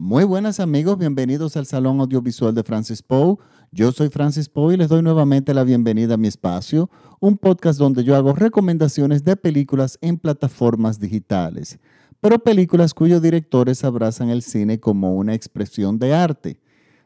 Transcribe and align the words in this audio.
Muy 0.00 0.22
buenas 0.22 0.60
amigos, 0.60 0.96
bienvenidos 0.96 1.56
al 1.56 1.66
Salón 1.66 1.98
Audiovisual 1.98 2.54
de 2.54 2.62
Francis 2.62 3.02
Poe. 3.02 3.34
Yo 3.72 3.90
soy 3.90 4.10
Francis 4.10 4.48
Poe 4.48 4.74
y 4.74 4.76
les 4.76 4.88
doy 4.88 5.02
nuevamente 5.02 5.52
la 5.52 5.64
bienvenida 5.64 6.14
a 6.14 6.16
mi 6.16 6.28
espacio, 6.28 6.88
un 7.18 7.36
podcast 7.36 7.80
donde 7.80 8.04
yo 8.04 8.14
hago 8.14 8.32
recomendaciones 8.32 9.24
de 9.24 9.34
películas 9.34 9.98
en 10.00 10.16
plataformas 10.16 11.00
digitales, 11.00 11.80
pero 12.20 12.38
películas 12.38 12.94
cuyos 12.94 13.20
directores 13.20 13.82
abrazan 13.82 14.30
el 14.30 14.42
cine 14.42 14.78
como 14.78 15.16
una 15.16 15.34
expresión 15.34 15.98
de 15.98 16.14
arte. 16.14 16.60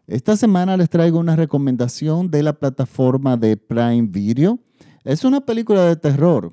Esta 0.07 0.37
semana 0.37 0.77
les 0.77 0.91
traigo 0.91 1.19
una 1.19 1.35
recomendación 1.35 2.31
de 2.31 2.43
la 2.43 2.53
plataforma 2.53 3.39
de 3.39 3.57
Prime 3.57 4.09
Video. 4.11 4.59
Es 5.03 5.25
una 5.25 5.41
película 5.41 5.87
de 5.87 5.97
terror, 5.97 6.53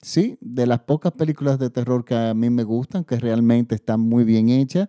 sí, 0.00 0.38
de 0.40 0.68
las 0.68 0.78
pocas 0.78 1.10
películas 1.10 1.58
de 1.58 1.68
terror 1.68 2.04
que 2.04 2.14
a 2.14 2.32
mí 2.32 2.48
me 2.48 2.62
gustan, 2.62 3.02
que 3.02 3.16
realmente 3.16 3.74
están 3.74 3.98
muy 3.98 4.22
bien 4.22 4.50
hechas 4.50 4.88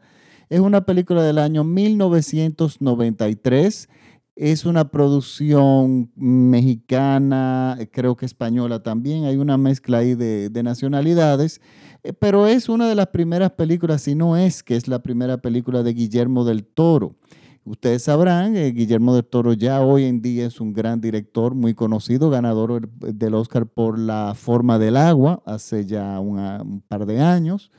es 0.52 0.60
una 0.60 0.86
película 0.86 1.24
del 1.24 1.38
año 1.38 1.64
1993. 1.64 3.88
Es 4.36 4.66
una 4.66 4.92
producción 4.92 6.12
mexicana, 6.18 7.80
creo 7.94 8.18
que 8.18 8.26
española 8.26 8.84
también. 8.84 9.24
Hay 9.24 9.38
una 9.38 9.58
mezcla 9.58 10.00
ahí 10.00 10.14
de, 10.14 10.52
nacionalidades. 10.62 11.62
Eh, 12.04 12.12
pero 12.12 12.48
es 12.48 12.68
una 12.68 12.90
de 12.90 12.96
las 12.96 13.08
primeras 13.08 13.52
películas, 13.52 14.02
si 14.02 14.14
no 14.14 14.36
es 14.36 14.62
que 14.62 14.76
es 14.76 14.90
la 14.90 15.02
primera 15.02 15.38
película 15.38 15.84
de 15.84 15.94
Guillermo 15.94 16.44
del 16.44 16.66
Toro. 16.66 17.16
Ustedes 17.64 18.04
sabrán, 18.04 18.54
que 18.54 18.74
Guillermo 18.74 19.16
del 19.16 19.24
Toro 19.24 19.54
ya 19.54 19.80
hoy 19.80 20.04
en 20.04 20.22
día 20.22 20.48
es 20.48 20.60
un 20.60 20.74
gran 20.74 21.00
director, 21.00 21.56
muy 21.56 21.76
conocido, 21.76 22.30
ganador 22.30 22.90
del 22.90 23.36
Oscar 23.36 23.68
por 23.68 23.98
La 23.98 24.34
forma 24.36 24.80
del 24.80 24.98
agua 24.98 25.42
hace 25.46 25.86
ya 25.86 26.20
un 26.20 26.84
par 26.90 27.06
de 27.06 27.22
años. 27.22 27.72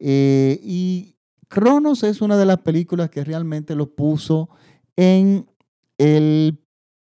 Eh, 0.00 0.58
y 0.64 1.14
Cronos 1.48 2.02
es 2.02 2.20
una 2.20 2.36
de 2.36 2.44
las 2.44 2.58
películas 2.58 3.10
que 3.10 3.24
realmente 3.24 3.74
lo 3.74 3.94
puso 3.94 4.50
en 4.96 5.46
el 5.96 6.58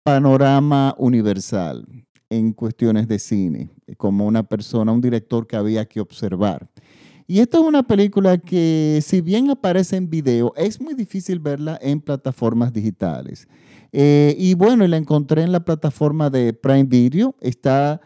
panorama 0.03 0.95
universal 0.99 1.87
en 2.29 2.53
cuestiones 2.53 3.07
de 3.09 3.19
cine, 3.19 3.71
como 3.97 4.27
una 4.27 4.43
persona, 4.43 4.91
un 4.91 5.01
director 5.01 5.47
que 5.47 5.57
había 5.57 5.85
que 5.85 6.01
observar. 6.01 6.69
Y 7.27 7.39
esta 7.39 7.59
es 7.59 7.65
una 7.65 7.83
película 7.83 8.37
que, 8.39 9.01
si 9.03 9.21
bien 9.21 9.51
aparece 9.51 9.97
en 9.97 10.11
video, 10.11 10.53
es 10.57 10.81
muy 10.81 10.95
difícil 10.95 11.39
verla 11.39 11.79
en 11.81 12.01
plataformas 12.01 12.73
digitales. 12.73 13.47
Eh, 13.93 14.35
y 14.39 14.55
bueno, 14.55 14.87
la 14.87 14.97
encontré 14.97 15.43
en 15.43 15.53
la 15.53 15.65
plataforma 15.65 16.31
de 16.31 16.53
Prime 16.53 16.85
Video. 16.85 17.37
Está 17.41 18.01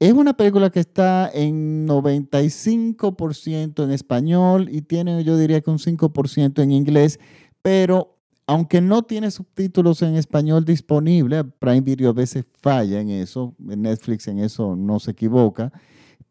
es 0.00 0.12
una 0.12 0.34
película 0.34 0.70
que 0.70 0.80
está 0.80 1.30
en 1.32 1.86
95% 1.88 3.82
en 3.82 3.90
español 3.90 4.68
y 4.70 4.82
tiene, 4.82 5.24
yo 5.24 5.36
diría 5.36 5.60
que 5.60 5.70
un 5.70 5.78
5% 5.78 6.62
en 6.62 6.70
inglés, 6.70 7.18
pero 7.62 8.18
aunque 8.46 8.80
no 8.80 9.02
tiene 9.02 9.30
subtítulos 9.30 10.00
en 10.02 10.14
español 10.14 10.64
disponible, 10.64 11.44
Prime 11.44 11.82
Video 11.82 12.10
a 12.10 12.14
veces 12.14 12.46
falla 12.60 13.00
en 13.00 13.10
eso, 13.10 13.54
Netflix 13.58 14.28
en 14.28 14.38
eso 14.38 14.74
no 14.74 15.00
se 15.00 15.10
equivoca, 15.10 15.72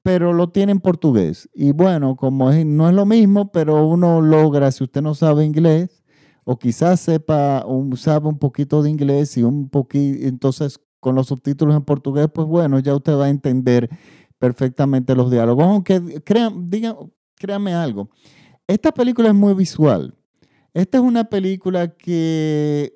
pero 0.02 0.33
lo 0.33 0.49
tiene 0.49 0.71
en 0.71 0.79
portugués. 0.79 1.49
Y 1.53 1.73
bueno, 1.73 2.15
como 2.15 2.52
no 2.52 2.89
es 2.89 2.95
lo 2.95 3.05
mismo, 3.05 3.52
pero 3.52 3.85
uno 3.85 4.21
logra, 4.21 4.71
si 4.71 4.85
usted 4.85 5.02
no 5.02 5.13
sabe 5.13 5.45
inglés, 5.45 6.02
o 6.43 6.57
quizás 6.57 7.02
sepa 7.02 7.65
un, 7.67 7.95
sabe 7.97 8.29
un 8.29 8.39
poquito 8.39 8.81
de 8.81 8.89
inglés 8.89 9.37
y 9.37 9.43
un 9.43 9.69
poquito, 9.69 10.25
entonces 10.25 10.79
con 10.99 11.15
los 11.15 11.27
subtítulos 11.27 11.75
en 11.75 11.83
portugués, 11.83 12.27
pues 12.33 12.47
bueno, 12.47 12.79
ya 12.79 12.95
usted 12.95 13.13
va 13.17 13.25
a 13.25 13.29
entender 13.29 13.89
perfectamente 14.37 15.15
los 15.15 15.31
diálogos. 15.31 15.65
Aunque 15.65 16.21
crean, 16.23 16.69
digan, 16.69 16.95
créanme 17.35 17.73
algo, 17.73 18.09
esta 18.67 18.91
película 18.91 19.29
es 19.29 19.35
muy 19.35 19.53
visual. 19.53 20.15
Esta 20.73 20.97
es 20.97 21.03
una 21.03 21.23
película 21.23 21.95
que 21.95 22.93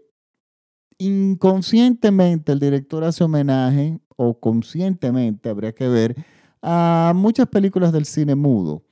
inconscientemente 0.97 2.52
el 2.52 2.59
director 2.59 3.03
hace 3.03 3.23
homenaje, 3.23 3.99
o 4.16 4.39
conscientemente 4.39 5.50
habría 5.50 5.73
que 5.73 5.88
ver, 5.88 6.16
a 6.61 7.13
muchas 7.16 7.47
películas 7.47 7.91
del 7.91 8.06
cine 8.06 8.35
mudo. 8.35 8.84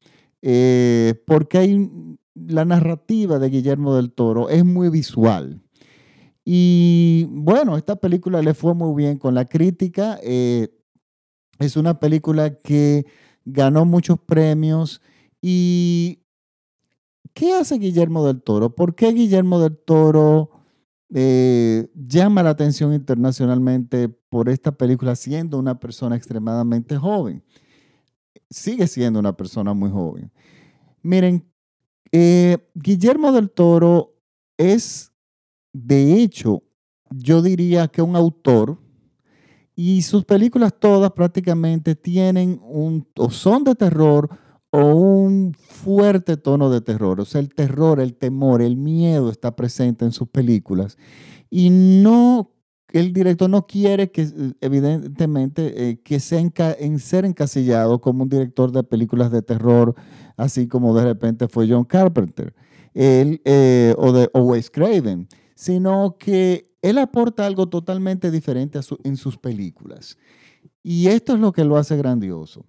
Eh, 0.42 1.22
porque 1.28 1.58
hay 1.58 1.90
la 2.34 2.66
narrativa 2.66 3.40
de 3.40 3.50
Guillermo 3.50 3.96
del 3.96 4.12
Toro 4.12 4.50
es 4.50 4.64
muy 4.64 4.90
visual. 4.90 5.62
Y 6.52 7.28
bueno, 7.30 7.78
esta 7.78 7.98
película 7.98 8.42
le 8.42 8.56
fue 8.56 8.74
muy 8.74 8.96
bien 8.96 9.20
con 9.20 9.36
la 9.36 9.46
crítica. 9.46 10.20
Eh, 10.24 10.70
es 11.60 11.78
una 11.78 12.00
película 12.00 12.60
que 12.60 13.06
ganó 13.46 13.86
muchos 13.86 14.18
premios. 14.20 15.00
¿Y 15.44 16.24
qué 17.36 17.54
hace 17.54 17.78
Guillermo 17.78 18.26
del 18.26 18.42
Toro? 18.42 18.74
¿Por 18.74 18.96
qué 18.96 19.14
Guillermo 19.14 19.60
del 19.60 19.78
Toro 19.78 20.50
eh, 21.14 21.88
llama 21.94 22.42
la 22.42 22.50
atención 22.50 22.96
internacionalmente 22.96 24.10
por 24.10 24.50
esta 24.50 24.72
película 24.72 25.16
siendo 25.16 25.60
una 25.60 25.80
persona 25.80 26.16
extremadamente 26.16 26.98
joven? 26.98 27.44
Sigue 28.50 28.88
siendo 28.88 29.20
una 29.20 29.38
persona 29.38 29.76
muy 29.76 29.92
joven. 29.92 30.32
Miren, 31.04 31.48
eh, 32.12 32.58
Guillermo 32.74 33.32
del 33.34 33.52
Toro 33.52 34.16
es 34.58 35.09
de 35.74 36.22
hecho, 36.22 36.64
yo 37.12 37.42
diría 37.42 37.88
que 37.88 38.02
un 38.02 38.16
autor 38.16 38.78
y 39.76 40.02
sus 40.02 40.26
películas 40.26 40.74
todas 40.80 41.12
prácticamente 41.12 41.96
tienen 41.96 42.60
un, 42.64 43.08
o 43.18 43.30
son 43.30 43.64
de 43.64 43.76
terror 43.76 44.30
o 44.72 44.94
un 44.96 45.54
fuerte 45.54 46.38
tono 46.38 46.70
de 46.70 46.82
terror. 46.82 47.20
O 47.20 47.26
sea, 47.26 47.42
el 47.42 47.54
terror, 47.54 48.00
el 48.00 48.16
temor, 48.16 48.62
el 48.62 48.78
miedo 48.78 49.32
está 49.32 49.56
presente 49.56 50.06
en 50.06 50.12
sus 50.12 50.28
películas. 50.28 50.98
Y 51.50 51.70
no, 51.70 52.52
el 52.92 53.14
director 53.14 53.50
no 53.50 53.66
quiere 53.66 54.12
que, 54.12 54.28
evidentemente, 54.62 55.90
eh, 55.90 56.02
que 56.02 56.20
en 56.20 57.00
ser 57.00 57.26
encasillado 57.26 58.02
como 58.02 58.24
un 58.24 58.30
director 58.30 58.72
de 58.72 58.84
películas 58.84 59.32
de 59.32 59.42
terror, 59.42 59.96
así 60.38 60.68
como 60.68 60.96
de 60.96 61.06
repente 61.06 61.48
fue 61.48 61.68
John 61.68 61.86
Carpenter 61.86 62.54
él, 62.94 63.42
eh, 63.46 63.94
o 63.98 64.12
de 64.12 64.30
o 64.34 64.42
Wes 64.42 64.70
Craven 64.70 65.28
sino 65.60 66.16
que 66.18 66.74
él 66.82 66.98
aporta 67.00 67.46
algo 67.46 67.68
totalmente 67.68 68.32
diferente 68.32 68.80
en 69.04 69.18
sus 69.18 69.38
películas. 69.38 70.18
Y 70.82 71.08
esto 71.08 71.34
es 71.34 71.42
lo 71.42 71.52
que 71.52 71.66
lo 71.66 71.76
hace 71.76 71.98
grandioso. 71.98 72.66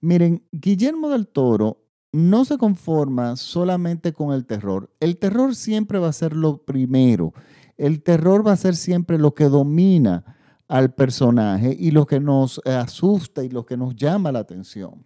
Miren, 0.00 0.46
Guillermo 0.52 1.08
del 1.08 1.26
Toro 1.26 1.82
no 2.12 2.44
se 2.44 2.58
conforma 2.58 3.34
solamente 3.34 4.12
con 4.12 4.32
el 4.32 4.46
terror. 4.46 4.88
El 5.00 5.18
terror 5.18 5.56
siempre 5.56 5.98
va 5.98 6.10
a 6.10 6.12
ser 6.12 6.36
lo 6.36 6.58
primero. 6.58 7.32
El 7.76 8.04
terror 8.04 8.46
va 8.46 8.52
a 8.52 8.56
ser 8.56 8.76
siempre 8.76 9.18
lo 9.18 9.34
que 9.34 9.46
domina 9.46 10.36
al 10.68 10.94
personaje 10.94 11.76
y 11.76 11.90
lo 11.90 12.06
que 12.06 12.20
nos 12.20 12.60
asusta 12.64 13.42
y 13.42 13.48
lo 13.48 13.66
que 13.66 13.76
nos 13.76 13.96
llama 13.96 14.30
la 14.30 14.38
atención. 14.38 15.04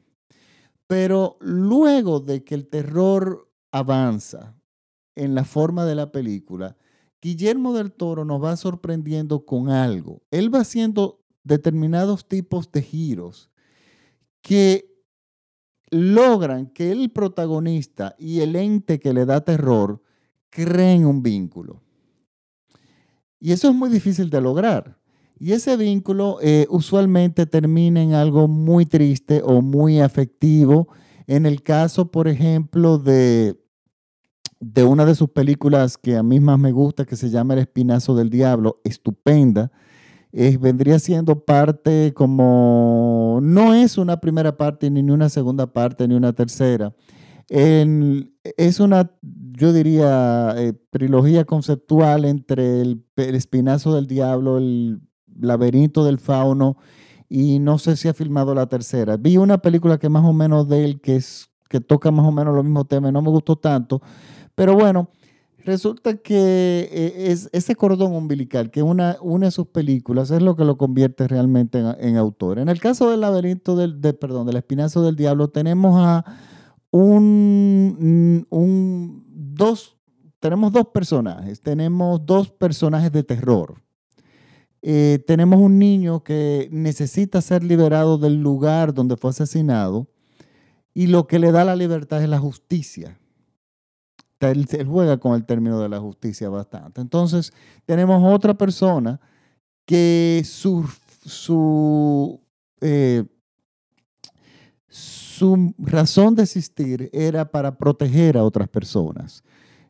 Pero 0.87 1.39
luego 1.41 2.21
de 2.21 2.45
que 2.45 2.55
el 2.55 2.69
terror 2.69 3.51
avanza 3.73 4.55
en 5.15 5.35
la 5.35 5.45
forma 5.45 5.87
de 5.87 5.95
la 5.95 6.13
película, 6.13 6.77
Guillermo 7.27 7.73
del 7.73 7.91
Toro 7.91 8.25
nos 8.25 8.41
va 8.41 8.57
sorprendiendo 8.57 9.45
con 9.45 9.69
algo. 9.69 10.23
Él 10.31 10.55
va 10.55 10.61
haciendo 10.61 11.25
determinados 11.43 12.29
tipos 12.29 12.71
de 12.71 12.83
giros 12.83 13.51
que 14.43 14.95
logran 15.91 16.69
que 16.69 16.93
el 16.93 17.11
protagonista 17.11 18.15
y 18.17 18.43
el 18.43 18.55
ente 18.55 19.01
que 19.01 19.13
le 19.13 19.27
da 19.27 19.41
terror 19.41 20.01
creen 20.51 21.05
un 21.05 21.25
vínculo. 21.25 21.83
Y 23.41 23.51
eso 23.51 23.71
es 23.71 23.75
muy 23.75 23.91
difícil 23.91 24.31
de 24.31 24.41
lograr. 24.41 24.97
Y 25.37 25.51
ese 25.51 25.77
vínculo 25.77 26.39
eh, 26.41 26.69
usualmente 26.71 27.45
termina 27.45 28.01
en 28.05 28.15
algo 28.15 28.47
muy 28.47 28.87
triste 28.87 29.43
o 29.45 29.63
muy 29.63 29.99
afectivo. 29.99 30.87
En 31.27 31.45
el 31.45 31.65
caso, 31.65 32.09
por 32.09 32.29
ejemplo, 32.29 32.99
de 32.99 33.66
de 34.61 34.85
una 34.85 35.05
de 35.05 35.15
sus 35.15 35.31
películas 35.31 35.99
que 35.99 36.17
a 36.17 36.23
mí 36.23 36.41
más 36.41 36.59
me 36.59 36.73
gusta, 36.73 37.05
que 37.05 37.17
se 37.17 37.31
llama 37.31 37.55
El 37.55 37.61
Espinazo 37.61 38.15
del 38.15 38.31
Diablo, 38.31 38.81
estupenda. 38.85 39.71
vendría 40.33 40.99
siendo 40.99 41.45
parte 41.45 42.13
como, 42.15 43.39
no 43.43 43.75
es 43.75 43.99
una 43.99 44.19
primera 44.21 44.57
parte, 44.57 44.91
ni 44.91 45.11
una 45.11 45.29
segunda 45.29 45.73
parte, 45.73 46.09
ni 46.09 46.15
una 46.15 46.33
tercera. 46.33 46.95
es 47.49 48.81
una, 48.81 49.11
yo 49.23 49.73
diría, 49.73 50.55
eh, 50.57 50.73
trilogía 50.91 51.45
conceptual 51.45 52.25
entre 52.25 52.81
el, 52.81 53.05
Espinazo 53.17 53.95
del 53.95 54.07
Diablo, 54.07 54.59
el 54.59 55.01
Laberinto 55.39 56.05
del 56.05 56.19
Fauno, 56.19 56.79
y 57.29 57.59
no 57.59 57.79
sé 57.79 57.97
si 57.97 58.09
ha 58.09 58.15
filmado 58.15 58.55
la 58.55 58.67
tercera. 58.67 59.17
Vi 59.17 59.37
una 59.37 59.59
película 59.59 59.99
que 59.99 60.09
más 60.09 60.25
o 60.25 60.33
menos 60.33 60.69
de 60.69 60.85
él, 60.85 61.01
que, 61.01 61.17
es, 61.17 61.51
que 61.69 61.81
toca 61.81 62.11
más 62.11 62.25
o 62.25 62.33
menos 62.33 62.55
los 62.55 62.65
mismos 62.65 62.89
temas, 62.89 63.13
no 63.13 63.21
me 63.21 63.31
gustó 63.31 63.57
tanto, 63.57 64.01
pero 64.57 64.75
bueno, 64.75 65.11
resulta 65.59 66.17
que 66.17 66.89
eh, 66.91 67.31
es, 67.31 67.49
ese 67.53 67.77
cordón 67.77 68.13
umbilical 68.15 68.73
que 68.73 68.83
una, 68.83 69.19
une 69.21 69.53
sus 69.53 69.69
películas 69.69 70.33
es 70.33 70.43
lo 70.43 70.57
que 70.57 70.65
lo 70.65 70.77
convierte 70.77 71.29
realmente 71.29 71.79
en, 71.79 72.17
autor. 72.17 72.59
En 72.59 72.69
el 72.69 72.81
caso 72.81 73.11
del 73.11 73.21
laberinto 73.21 73.77
del, 73.77 74.01
de, 74.01 74.15
perdón, 74.15 74.47
del 74.47 74.57
espinazo 74.57 75.03
del 75.03 75.15
diablo, 75.15 75.49
tenemos 75.49 76.01
a 76.01 76.25
un, 76.91 78.47
un, 78.51 79.25
dos 79.29 79.97
tenemos 80.39 80.73
dos 80.73 80.87
personajes, 80.89 81.61
tenemos 81.61 82.25
dos 82.25 82.51
personajes 82.51 83.11
de 83.11 83.25
terror. 83.25 83.83
Eh, 84.83 85.19
tenemos 85.27 85.59
un 85.59 85.79
niño 85.79 86.23
que 86.23 86.69
necesita 86.71 87.41
ser 87.41 87.65
liberado 87.65 88.19
del 88.19 88.41
lugar 88.41 88.95
donde 88.95 89.17
fue 89.17 89.31
asesinado 89.31 90.07
y 90.95 91.09
lo 91.09 91.27
que 91.27 91.39
le 91.41 91.51
da 91.51 91.65
la 91.65 91.75
libertad 91.75 92.23
es 92.23 92.29
la 92.29 92.39
justicia. 92.39 93.19
Él, 94.51 94.67
juega 94.87 95.19
con 95.19 95.35
el 95.35 95.45
término 95.45 95.81
de 95.81 95.89
la 95.89 96.01
justicia 96.01 96.49
bastante. 96.49 97.01
Entonces, 97.01 97.53
tenemos 97.85 98.23
otra 98.25 98.55
persona 98.55 99.21
que 99.85 100.43
su, 100.45 100.89
su, 101.25 102.41
eh, 102.81 103.25
su 104.89 105.75
razón 105.79 106.35
de 106.35 106.43
existir 106.43 107.11
era 107.13 107.51
para 107.51 107.77
proteger 107.77 108.37
a 108.37 108.45
otras 108.45 108.69
personas. 108.69 109.43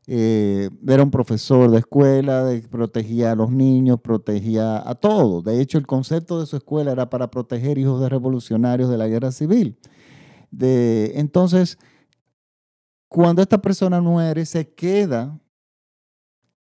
Eh, 0.08 0.70
era 0.86 1.02
un 1.02 1.10
profesor 1.10 1.68
de 1.70 1.78
escuela, 1.78 2.48
protegía 2.70 3.32
a 3.32 3.34
los 3.34 3.50
niños, 3.50 4.00
protegía 4.00 4.88
a 4.88 4.94
todos. 4.94 5.42
De 5.42 5.60
hecho, 5.60 5.78
el 5.78 5.86
concepto 5.86 6.38
de 6.38 6.46
su 6.46 6.56
escuela 6.56 6.92
era 6.92 7.10
para 7.10 7.30
proteger 7.30 7.76
hijos 7.78 8.00
de 8.00 8.08
revolucionarios 8.08 8.88
de 8.88 8.98
la 8.98 9.08
guerra 9.08 9.32
civil. 9.32 9.76
De, 10.52 11.12
entonces, 11.16 11.78
cuando 13.08 13.42
esta 13.42 13.58
persona 13.58 14.00
muere, 14.00 14.44
se 14.46 14.74
queda 14.74 15.38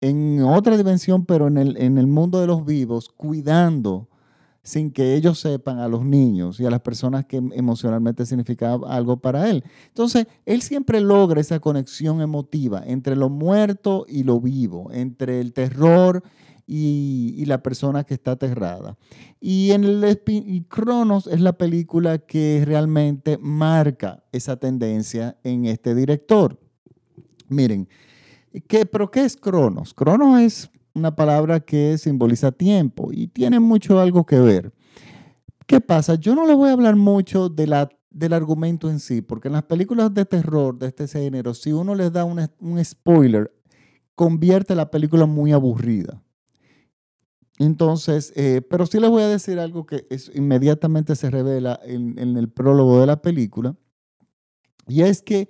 en 0.01 0.41
otra 0.43 0.75
dimensión, 0.77 1.25
pero 1.25 1.47
en 1.47 1.57
el, 1.57 1.77
en 1.77 1.97
el 1.97 2.07
mundo 2.07 2.41
de 2.41 2.47
los 2.47 2.65
vivos, 2.65 3.09
cuidando 3.09 4.09
sin 4.63 4.91
que 4.91 5.15
ellos 5.15 5.39
sepan 5.39 5.79
a 5.79 5.89
los 5.89 6.05
niños 6.05 6.59
y 6.59 6.65
a 6.65 6.69
las 6.69 6.79
personas 6.79 7.25
que 7.25 7.37
emocionalmente 7.37 8.25
significaban 8.25 8.89
algo 8.89 9.17
para 9.17 9.49
él. 9.49 9.63
Entonces, 9.87 10.25
él 10.45 10.61
siempre 10.61 11.01
logra 11.01 11.41
esa 11.41 11.59
conexión 11.59 12.21
emotiva 12.21 12.81
entre 12.85 13.17
lo 13.17 13.29
muerto 13.29 14.05
y 14.07 14.23
lo 14.23 14.39
vivo, 14.39 14.89
entre 14.93 15.41
el 15.41 15.51
terror 15.51 16.23
y, 16.65 17.44
la 17.45 17.62
persona 17.62 18.04
que 18.04 18.13
está 18.13 18.31
aterrada. 18.31 18.98
Y 19.39 19.71
en 19.71 20.63
Cronos 20.68 21.27
es 21.27 21.42
la 21.42 21.57
película 21.57 22.19
que 22.19 22.63
realmente 22.65 23.38
marca 23.38 24.24
esa 24.31 24.57
tendencia 24.57 25.38
en 25.44 25.65
este 25.65 25.94
director. 25.94 26.60
Miren, 27.50 27.88
¿qué, 28.68 28.86
¿pero 28.86 29.12
qué 29.12 29.25
es 29.25 29.36
Cronos? 29.36 29.94
Cronos 29.94 30.39
es 30.39 30.71
una 30.94 31.15
palabra 31.15 31.60
que 31.60 31.98
simboliza 31.98 32.51
tiempo 32.51 33.12
y 33.12 33.27
tiene 33.27 33.60
mucho 33.60 34.00
algo 34.00 34.25
que 34.25 34.39
ver. 34.39 34.74
¿Qué 35.65 35.81
pasa? 35.81 36.15
Yo 36.15 36.36
no 36.36 36.45
les 36.45 36.56
voy 36.56 36.69
a 36.69 36.74
hablar 36.74 36.95
mucho 36.95 37.50
de 37.50 37.68
la, 37.68 37.89
del 38.10 38.33
argumento 38.33 38.89
en 38.89 39.00
sí, 39.00 39.21
porque 39.21 39.48
en 39.48 39.54
las 39.54 39.63
películas 39.63 40.13
de 40.13 40.25
terror 40.25 40.77
de 40.77 40.88
este 40.88 41.07
género, 41.07 41.54
si 41.54 41.71
uno 41.71 41.95
les 41.95 42.12
da 42.12 42.25
un, 42.25 42.48
un 42.60 42.83
spoiler, 42.83 43.51
convierte 44.15 44.75
la 44.75 44.89
película 44.92 45.25
muy 45.25 45.51
aburrida. 45.51 46.22
Entonces, 47.59 48.33
eh, 48.35 48.61
pero 48.67 48.85
sí 48.85 49.00
les 49.00 49.09
voy 49.09 49.21
a 49.23 49.27
decir 49.27 49.59
algo 49.59 49.85
que 49.85 50.07
inmediatamente 50.33 51.15
se 51.15 51.29
revela 51.29 51.79
en, 51.83 52.17
el 52.17 52.50
prólogo 52.50 53.00
de 53.00 53.05
la 53.05 53.21
película, 53.21 53.75
y 54.88 55.01
es 55.01 55.21
que 55.21 55.50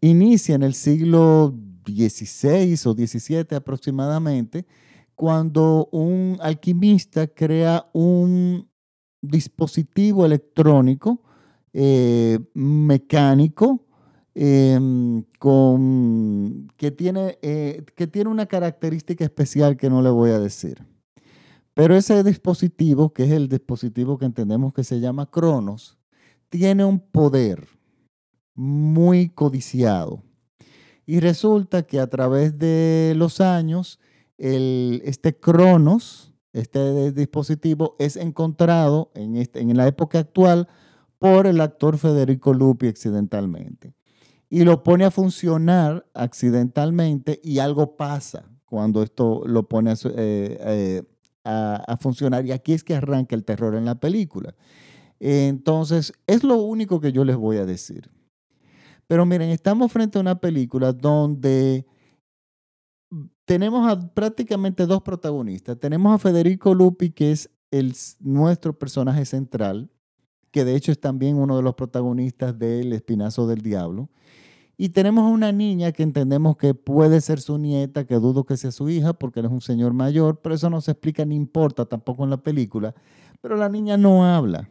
inicia 0.00 0.54
en 0.54 0.62
el 0.62 0.74
siglo 0.74 1.54
16 1.84 2.86
o 2.86 2.94
17 2.94 3.54
aproximadamente, 3.54 4.66
cuando 5.14 5.88
un 5.92 6.38
alquimista 6.40 7.26
crea 7.26 7.86
un 7.92 8.66
dispositivo 9.20 10.24
electrónico 10.24 11.22
eh, 11.74 12.38
mecánico 12.54 13.86
em, 14.34 15.22
con, 15.38 16.68
que, 16.78 16.90
tiene, 16.90 17.38
eh, 17.42 17.84
que 17.94 18.06
tiene 18.06 18.30
una 18.30 18.46
característica 18.46 19.22
especial 19.22 19.76
que 19.76 19.90
no 19.90 20.00
le 20.00 20.08
voy 20.08 20.30
a 20.30 20.38
decir. 20.38 20.82
Pero 21.80 21.96
ese 21.96 22.22
dispositivo, 22.22 23.14
que 23.14 23.24
es 23.24 23.30
el 23.30 23.48
dispositivo 23.48 24.18
que 24.18 24.26
entendemos 24.26 24.74
que 24.74 24.84
se 24.84 25.00
llama 25.00 25.30
Cronos, 25.30 25.96
tiene 26.50 26.84
un 26.84 27.00
poder 27.00 27.68
muy 28.54 29.30
codiciado. 29.30 30.22
Y 31.06 31.20
resulta 31.20 31.84
que 31.84 31.98
a 31.98 32.06
través 32.06 32.58
de 32.58 33.14
los 33.16 33.40
años, 33.40 33.98
este 34.36 35.40
Cronos, 35.40 36.34
este 36.52 37.12
dispositivo, 37.12 37.96
es 37.98 38.16
encontrado 38.16 39.10
en, 39.14 39.36
este, 39.36 39.60
en 39.60 39.74
la 39.74 39.86
época 39.86 40.18
actual 40.18 40.68
por 41.18 41.46
el 41.46 41.62
actor 41.62 41.96
Federico 41.96 42.52
Lupi 42.52 42.88
accidentalmente. 42.88 43.94
Y 44.50 44.64
lo 44.64 44.82
pone 44.82 45.06
a 45.06 45.10
funcionar 45.10 46.04
accidentalmente 46.12 47.40
y 47.42 47.58
algo 47.58 47.96
pasa 47.96 48.50
cuando 48.66 49.02
esto 49.02 49.44
lo 49.46 49.66
pone 49.66 49.92
a, 49.92 49.94
eh, 49.94 50.58
eh, 50.60 51.02
funcionar. 52.00 52.44
Y 52.46 52.52
aquí 52.52 52.72
es 52.72 52.84
que 52.84 52.94
arranca 52.94 53.34
el 53.34 53.44
terror 53.44 53.74
en 53.74 53.84
la 53.84 53.94
película. 53.94 54.54
Entonces, 55.18 56.12
es 56.26 56.44
lo 56.44 56.56
único 56.56 57.00
que 57.00 57.12
yo 57.12 57.24
les 57.24 57.36
voy 57.36 57.58
a 57.58 57.66
decir. 57.66 58.10
Pero 59.06 59.26
miren, 59.26 59.50
estamos 59.50 59.92
frente 59.92 60.18
a 60.18 60.20
una 60.20 60.38
película 60.38 60.92
donde 60.92 61.84
tenemos 63.44 63.90
a 63.90 63.98
prácticamente 64.14 64.86
dos 64.86 65.02
protagonistas. 65.02 65.78
Tenemos 65.78 66.14
a 66.14 66.18
Federico 66.18 66.74
Lupi, 66.74 67.10
que 67.10 67.32
es 67.32 67.50
el, 67.72 67.94
nuestro 68.20 68.78
personaje 68.78 69.24
central, 69.24 69.90
que 70.52 70.64
de 70.64 70.76
hecho 70.76 70.92
es 70.92 71.00
también 71.00 71.36
uno 71.36 71.56
de 71.56 71.62
los 71.62 71.74
protagonistas 71.74 72.56
del 72.58 72.92
Espinazo 72.92 73.46
del 73.46 73.62
Diablo. 73.62 74.08
Y 74.82 74.88
tenemos 74.88 75.24
a 75.24 75.28
una 75.28 75.52
niña 75.52 75.92
que 75.92 76.02
entendemos 76.02 76.56
que 76.56 76.72
puede 76.72 77.20
ser 77.20 77.42
su 77.42 77.58
nieta, 77.58 78.06
que 78.06 78.14
dudo 78.14 78.44
que 78.44 78.56
sea 78.56 78.70
su 78.70 78.88
hija, 78.88 79.12
porque 79.12 79.40
él 79.40 79.44
es 79.44 79.52
un 79.52 79.60
señor 79.60 79.92
mayor, 79.92 80.40
pero 80.40 80.54
eso 80.54 80.70
no 80.70 80.80
se 80.80 80.92
explica 80.92 81.22
ni 81.26 81.36
importa 81.36 81.84
tampoco 81.84 82.24
en 82.24 82.30
la 82.30 82.42
película. 82.42 82.94
Pero 83.42 83.56
la 83.56 83.68
niña 83.68 83.98
no 83.98 84.24
habla. 84.24 84.70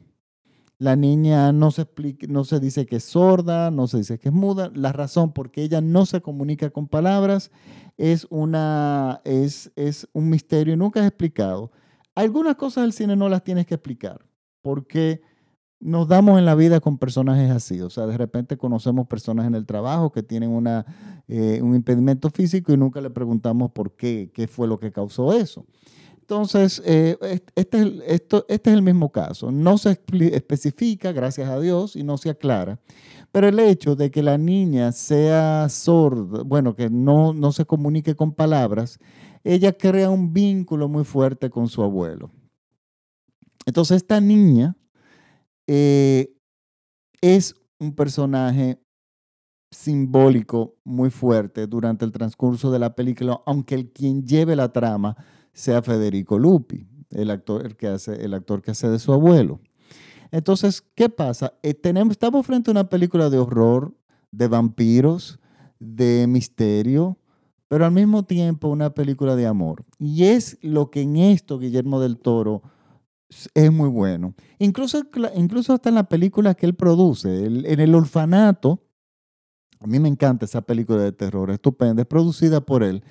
La 0.79 0.95
niña 0.95 1.51
no 1.51 1.69
se, 1.69 1.83
explica, 1.83 2.25
no 2.27 2.43
se 2.43 2.59
dice 2.59 2.87
que 2.87 2.95
es 2.95 3.03
sorda, 3.03 3.69
no 3.69 3.85
se 3.85 3.99
dice 3.99 4.17
que 4.17 4.29
es 4.29 4.33
muda. 4.33 4.71
La 4.73 4.91
razón 4.93 5.31
por 5.31 5.51
qué 5.51 5.61
ella 5.61 5.79
no 5.79 6.07
se 6.07 6.21
comunica 6.21 6.71
con 6.71 6.87
palabras 6.87 7.51
es, 7.95 8.25
una, 8.31 9.21
es, 9.25 9.71
es 9.75 10.09
un 10.13 10.27
misterio 10.27 10.73
y 10.73 10.77
nunca 10.77 11.01
es 11.01 11.05
explicado. 11.05 11.71
Algunas 12.15 12.55
cosas 12.55 12.81
del 12.81 12.93
cine 12.93 13.15
no 13.15 13.29
las 13.29 13.43
tienes 13.43 13.67
que 13.67 13.75
explicar 13.75 14.25
porque 14.63 15.21
nos 15.79 16.07
damos 16.07 16.37
en 16.37 16.45
la 16.45 16.55
vida 16.55 16.79
con 16.79 16.97
personajes 16.97 17.49
así. 17.51 17.81
O 17.81 17.89
sea, 17.89 18.05
de 18.05 18.17
repente 18.17 18.57
conocemos 18.57 19.07
personas 19.07 19.47
en 19.47 19.55
el 19.55 19.65
trabajo 19.65 20.11
que 20.11 20.23
tienen 20.23 20.49
una, 20.49 20.85
eh, 21.27 21.59
un 21.61 21.75
impedimento 21.75 22.29
físico 22.29 22.73
y 22.73 22.77
nunca 22.77 23.01
le 23.01 23.09
preguntamos 23.09 23.71
por 23.71 23.95
qué, 23.95 24.31
qué 24.33 24.47
fue 24.47 24.67
lo 24.67 24.79
que 24.79 24.91
causó 24.91 25.33
eso. 25.33 25.65
Entonces, 26.29 26.79
eh, 26.85 27.17
este, 27.55 27.81
es, 27.81 27.93
esto, 28.05 28.45
este 28.49 28.69
es 28.69 28.75
el 28.75 28.83
mismo 28.83 29.11
caso. 29.11 29.51
No 29.51 29.79
se 29.79 29.99
especifica, 30.21 31.11
gracias 31.11 31.49
a 31.49 31.59
Dios, 31.59 31.95
y 31.95 32.03
no 32.03 32.19
se 32.19 32.29
aclara. 32.29 32.79
Pero 33.31 33.47
el 33.47 33.59
hecho 33.59 33.95
de 33.95 34.11
que 34.11 34.21
la 34.21 34.37
niña 34.37 34.91
sea 34.91 35.67
sorda, 35.69 36.43
bueno, 36.43 36.75
que 36.75 36.89
no, 36.91 37.33
no 37.33 37.51
se 37.51 37.65
comunique 37.65 38.15
con 38.15 38.33
palabras, 38.33 38.99
ella 39.43 39.73
crea 39.73 40.11
un 40.11 40.31
vínculo 40.31 40.87
muy 40.87 41.03
fuerte 41.03 41.49
con 41.49 41.67
su 41.67 41.81
abuelo. 41.81 42.29
Entonces, 43.65 43.97
esta 43.97 44.21
niña 44.21 44.75
eh, 45.71 46.35
es 47.21 47.53
un 47.77 47.93
personaje 47.93 48.81
simbólico 49.69 50.77
muy 50.83 51.11
fuerte 51.11 51.67
durante 51.67 52.05
el 52.05 52.11
transcurso 52.11 52.71
de 52.71 52.79
la 52.79 52.95
película, 52.95 53.39
aunque 53.45 53.75
el 53.75 53.91
quien 53.91 54.25
lleve 54.25 54.55
la 54.55 54.73
trama 54.73 55.15
sea 55.53 55.83
Federico 55.83 56.39
Lupi, 56.39 56.87
el 57.11 57.29
actor 57.29 57.75
que 57.75 57.87
hace, 57.87 58.25
el 58.25 58.33
actor 58.33 58.63
que 58.63 58.71
hace 58.71 58.89
de 58.89 58.97
su 58.97 59.13
abuelo. 59.13 59.59
Entonces, 60.31 60.81
¿qué 60.95 61.07
pasa? 61.07 61.53
Eh, 61.61 61.75
tenemos, 61.75 62.13
estamos 62.13 62.47
frente 62.47 62.71
a 62.71 62.73
una 62.73 62.89
película 62.89 63.29
de 63.29 63.37
horror, 63.37 63.95
de 64.31 64.47
vampiros, 64.47 65.39
de 65.77 66.25
misterio, 66.27 67.19
pero 67.67 67.85
al 67.85 67.91
mismo 67.91 68.23
tiempo 68.23 68.69
una 68.69 68.95
película 68.95 69.35
de 69.35 69.45
amor. 69.45 69.85
Y 69.99 70.23
es 70.23 70.57
lo 70.63 70.89
que 70.89 71.01
en 71.01 71.17
esto 71.17 71.59
Guillermo 71.59 71.99
del 71.99 72.17
Toro 72.17 72.63
es 73.53 73.71
muy 73.71 73.89
bueno. 73.89 74.33
Incluso, 74.57 75.01
incluso 75.35 75.73
hasta 75.73 75.89
en 75.89 75.95
la 75.95 76.09
película 76.09 76.55
que 76.55 76.65
él 76.65 76.75
produce, 76.75 77.45
en 77.45 77.79
el 77.79 77.95
orfanato, 77.95 78.83
a 79.79 79.87
mí 79.87 79.99
me 79.99 80.09
encanta 80.09 80.45
esa 80.45 80.61
película 80.61 81.01
de 81.03 81.11
terror, 81.11 81.51
estupenda, 81.51 82.01
es 82.01 82.07
producida 82.07 82.61
por 82.61 82.83
él. 82.83 83.03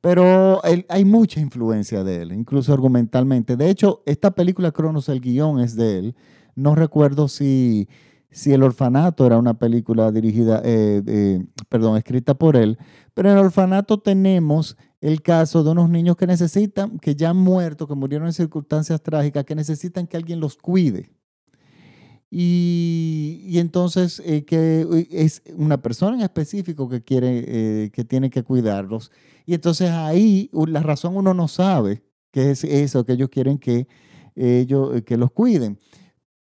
Pero 0.00 0.60
hay 0.88 1.04
mucha 1.04 1.40
influencia 1.40 2.04
de 2.04 2.22
él, 2.22 2.32
incluso 2.32 2.72
argumentalmente. 2.72 3.56
De 3.56 3.70
hecho, 3.70 4.02
esta 4.04 4.32
película 4.32 4.70
Cronos, 4.70 5.08
el 5.08 5.20
guion 5.20 5.60
es 5.60 5.76
de 5.76 5.98
él. 5.98 6.16
No 6.54 6.74
recuerdo 6.74 7.26
si, 7.26 7.88
si 8.30 8.52
El 8.52 8.62
Orfanato 8.62 9.24
era 9.24 9.38
una 9.38 9.58
película 9.58 10.12
dirigida, 10.12 10.60
eh, 10.62 11.42
perdón, 11.70 11.96
escrita 11.96 12.34
por 12.34 12.56
él. 12.56 12.78
Pero 13.14 13.30
en 13.30 13.38
El 13.38 13.44
Orfanato 13.46 13.98
tenemos 13.98 14.76
el 15.04 15.20
caso 15.20 15.62
de 15.62 15.70
unos 15.70 15.90
niños 15.90 16.16
que 16.16 16.26
necesitan, 16.26 16.98
que 16.98 17.14
ya 17.14 17.28
han 17.28 17.36
muerto, 17.36 17.86
que 17.86 17.94
murieron 17.94 18.26
en 18.26 18.32
circunstancias 18.32 19.02
trágicas, 19.02 19.44
que 19.44 19.54
necesitan 19.54 20.06
que 20.06 20.16
alguien 20.16 20.40
los 20.40 20.56
cuide. 20.56 21.10
Y, 22.30 23.58
entonces 23.58 24.22
eh, 24.24 24.46
que 24.46 25.06
es 25.10 25.42
una 25.56 25.82
persona 25.82 26.16
en 26.16 26.22
específico 26.22 26.88
que 26.88 27.02
quiere, 27.02 27.44
eh, 27.46 27.90
que 27.90 28.02
tiene 28.04 28.30
que 28.30 28.44
cuidarlos. 28.44 29.12
Y 29.44 29.52
entonces 29.52 29.90
ahí 29.90 30.48
la 30.54 30.82
razón 30.82 31.18
uno 31.18 31.34
no 31.34 31.48
sabe 31.48 32.02
que 32.30 32.52
es 32.52 32.64
eso, 32.64 33.04
que 33.04 33.12
ellos 33.12 33.28
quieren 33.28 33.58
que 33.58 33.86
ellos 34.34 35.02
que 35.02 35.18
los 35.18 35.30
cuiden. 35.32 35.78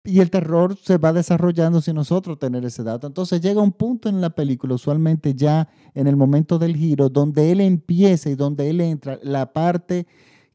Y 0.07 0.21
el 0.21 0.31
terror 0.31 0.77
se 0.81 0.99
va 0.99 1.13
desarrollando 1.13 1.81
sin 1.81 1.97
nosotros 1.97 2.39
tener 2.39 2.65
ese 2.65 2.85
dato. 2.85 3.09
Entonces 3.09 3.41
llega 3.41 3.61
un 3.61 3.73
punto 3.73 4.09
en 4.09 4.21
la 4.21 4.31
película, 4.31 4.75
usualmente 4.75 5.35
ya 5.35 5.69
en 5.95 6.07
el 6.07 6.17
momento 6.17 6.59
del 6.59 6.77
giro, 6.77 7.09
donde 7.09 7.51
él 7.51 7.61
empieza 7.61 8.31
y 8.31 8.37
donde 8.37 8.71
él 8.71 8.81
entra, 8.81 9.19
la 9.23 9.53
parte 9.53 10.07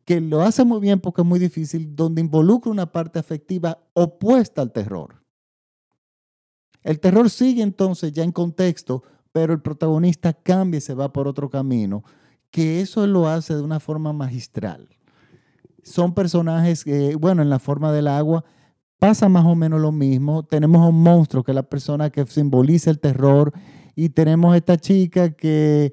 que 0.06 0.22
lo 0.22 0.42
hace 0.42 0.64
muy 0.64 0.80
bien 0.80 1.00
porque 1.00 1.22
es 1.22 1.28
muy 1.28 1.38
difícil, 1.38 1.96
donde 1.96 2.22
involucra 2.22 2.72
una 2.72 2.92
parte 2.92 3.20
afectiva 3.20 3.78
opuesta 3.94 4.62
al 4.62 4.72
terror. 4.72 5.22
El 6.84 7.00
terror 7.00 7.30
sigue 7.30 7.62
entonces 7.62 8.12
ya 8.12 8.24
en 8.24 8.32
contexto, 8.32 9.04
pero 9.32 9.54
el 9.54 9.62
protagonista 9.62 10.34
cambia 10.34 10.80
y 10.80 10.82
se 10.82 10.94
va 10.94 11.14
por 11.14 11.28
otro 11.28 11.50
camino, 11.50 12.04
que 12.50 12.82
eso 12.82 13.06
lo 13.06 13.28
hace 13.28 13.56
de 13.56 13.62
una 13.62 13.80
forma 13.80 14.14
magistral. 14.14 14.90
Son 15.84 16.14
personajes 16.14 16.84
que, 16.84 17.16
bueno, 17.16 17.42
en 17.42 17.50
la 17.50 17.60
forma 17.60 17.92
del 17.92 18.08
agua 18.08 18.44
pasa 19.02 19.28
más 19.28 19.46
o 19.46 19.56
menos 19.56 19.82
lo 19.82 19.92
mismo. 19.92 20.44
Tenemos 20.44 20.82
a 20.82 20.90
un 20.90 21.02
monstruo 21.02 21.44
que 21.44 21.52
es 21.52 21.56
la 21.56 21.64
persona 21.64 22.12
que 22.12 22.24
simboliza 22.28 22.92
el 22.92 23.00
terror 23.00 23.52
y 23.96 24.10
tenemos 24.10 24.56
esta 24.56 24.78
chica 24.78 25.32
que 25.32 25.92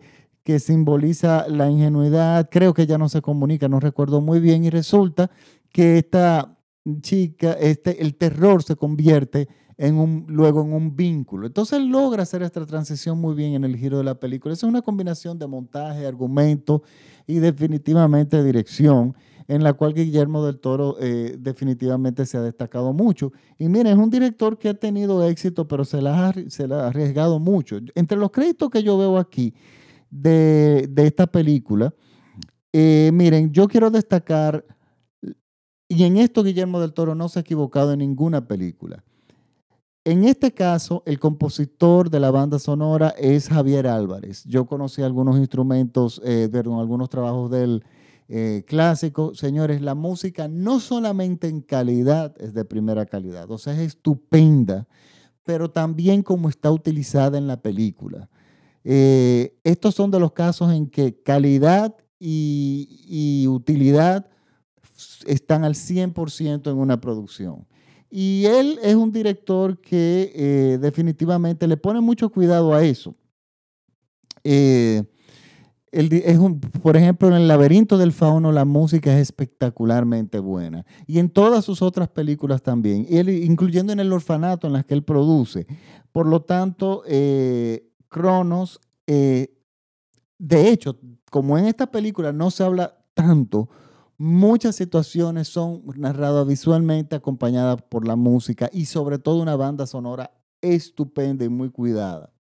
que 0.48 0.60
simboliza 0.60 1.46
la 1.46 1.70
ingenuidad. 1.70 2.48
Creo 2.50 2.72
que 2.72 2.86
ya 2.86 2.96
no 2.96 3.10
se 3.10 3.20
comunica, 3.20 3.68
no 3.68 3.80
recuerdo 3.80 4.22
muy 4.22 4.40
bien, 4.40 4.64
y 4.64 4.70
resulta 4.70 5.30
que 5.70 5.98
esta 5.98 6.56
chica, 7.02 7.52
este, 7.52 8.02
el 8.02 8.14
terror 8.14 8.62
se 8.62 8.74
convierte 8.74 9.46
en 9.76 9.96
un, 9.96 10.24
luego 10.26 10.62
en 10.62 10.72
un 10.72 10.96
vínculo. 10.96 11.46
Entonces 11.46 11.82
logra 11.82 12.22
hacer 12.22 12.42
esta 12.42 12.64
transición 12.64 13.20
muy 13.20 13.34
bien 13.34 13.52
en 13.52 13.64
el 13.64 13.76
giro 13.76 13.98
de 13.98 14.04
la 14.04 14.18
película. 14.18 14.54
es 14.54 14.62
una 14.62 14.80
combinación 14.80 15.38
de 15.38 15.46
montaje, 15.46 16.06
argumento 16.06 16.82
y 17.26 17.40
definitivamente 17.40 18.42
dirección 18.42 19.14
en 19.48 19.64
la 19.64 19.72
cual 19.72 19.94
Guillermo 19.94 20.44
del 20.44 20.60
Toro 20.60 20.96
eh, 21.00 21.36
definitivamente 21.38 22.26
se 22.26 22.36
ha 22.36 22.42
destacado 22.42 22.92
mucho. 22.92 23.32
Y 23.58 23.68
miren, 23.68 23.94
es 23.94 23.98
un 23.98 24.10
director 24.10 24.58
que 24.58 24.68
ha 24.68 24.74
tenido 24.74 25.26
éxito, 25.26 25.66
pero 25.66 25.84
se 25.84 26.00
la 26.00 26.26
ha 26.26 26.86
arriesgado 26.86 27.40
mucho. 27.40 27.78
Entre 27.94 28.16
los 28.16 28.30
créditos 28.30 28.70
que 28.70 28.82
yo 28.82 28.96
veo 28.98 29.18
aquí, 29.18 29.54
de, 30.10 30.90
esta 30.96 31.26
película. 31.26 31.94
Eh, 32.72 33.10
miren, 33.12 33.52
yo 33.52 33.68
quiero 33.68 33.90
destacar, 33.90 34.64
y 35.88 36.04
en 36.04 36.16
esto 36.18 36.42
Guillermo 36.42 36.80
del 36.80 36.92
Toro 36.92 37.14
no 37.14 37.28
se 37.28 37.38
ha 37.38 37.42
equivocado 37.42 37.92
en 37.92 38.00
ninguna 38.00 38.46
película. 38.46 39.02
En 40.04 40.24
este 40.24 40.52
caso, 40.52 41.02
el 41.06 41.18
compositor 41.18 42.08
de 42.08 42.20
la 42.20 42.30
banda 42.30 42.58
sonora 42.58 43.10
es 43.18 43.48
Javier 43.48 43.86
Álvarez. 43.86 44.44
Yo 44.44 44.66
conocí 44.66 45.02
algunos 45.02 45.36
instrumentos, 45.36 46.20
eh, 46.24 46.48
algunos 46.54 47.10
trabajos 47.10 47.50
del 47.50 47.84
eh, 48.30 48.62
clásico. 48.66 49.34
Señores, 49.34 49.80
la 49.80 49.94
música 49.94 50.48
no 50.48 50.80
solamente 50.80 51.48
en 51.48 51.62
calidad 51.62 52.34
es 52.38 52.52
de 52.52 52.66
primera 52.66 53.06
calidad, 53.06 53.50
o 53.50 53.56
sea, 53.56 53.72
es 53.72 53.78
estupenda, 53.80 54.86
pero 55.44 55.70
también 55.70 56.22
como 56.22 56.50
está 56.50 56.70
utilizada 56.70 57.38
en 57.38 57.46
la 57.46 57.62
película. 57.62 58.28
Eh, 58.84 59.58
estos 59.64 59.94
son 59.94 60.10
de 60.10 60.20
los 60.20 60.32
casos 60.32 60.70
en 60.72 60.88
que 60.88 61.22
calidad 61.22 61.96
y, 62.20 63.46
utilidad 63.48 64.28
están 65.26 65.64
al 65.64 65.74
100% 65.74 66.70
en 66.70 66.76
una 66.76 67.00
producción. 67.00 67.66
Y 68.10 68.44
él 68.44 68.78
es 68.82 68.94
un 68.94 69.10
director 69.10 69.80
que 69.80 70.32
eh, 70.34 70.78
definitivamente 70.78 71.66
le 71.66 71.78
pone 71.78 72.00
mucho 72.00 72.28
cuidado 72.28 72.74
a 72.74 72.84
eso. 72.84 73.14
Es 75.92 76.38
por 76.82 76.96
ejemplo, 76.96 77.28
en 77.28 77.34
El 77.34 77.48
laberinto 77.48 77.98
del 77.98 78.12
fauno 78.12 78.52
la 78.52 78.64
música 78.64 79.14
es 79.14 79.22
espectacularmente 79.22 80.38
buena. 80.38 80.84
Y 81.06 81.18
en 81.18 81.30
todas 81.30 81.64
sus 81.64 81.82
otras 81.82 82.08
películas 82.08 82.62
también, 82.62 83.06
incluyendo 83.08 83.92
en 83.92 84.00
El 84.00 84.12
orfanato 84.12 84.66
en 84.66 84.74
las 84.74 84.84
que 84.84 84.94
él 84.94 85.02
produce. 85.02 85.66
Por 86.12 86.26
lo 86.26 86.42
tanto, 86.42 87.02
Cronos, 88.08 88.80
eh, 89.06 89.54
de 90.38 90.70
hecho, 90.70 90.98
como 91.30 91.58
en 91.58 91.66
esta 91.66 91.90
película 91.90 92.32
no 92.32 92.50
se 92.50 92.64
habla 92.64 92.98
tanto, 93.14 93.68
muchas 94.16 94.76
situaciones 94.76 95.48
son 95.48 95.82
narradas 95.96 96.46
visualmente, 96.46 97.16
acompañadas 97.16 97.82
por 97.82 98.06
la 98.06 98.16
música 98.16 98.70
y 98.72 98.86
sobre 98.86 99.18
todo 99.18 99.42
una 99.42 99.56
banda 99.56 99.86
sonora 99.86 100.30
estupenda 100.60 101.44
y 101.44 101.48
muy 101.48 101.70
cuidada. 101.70 102.32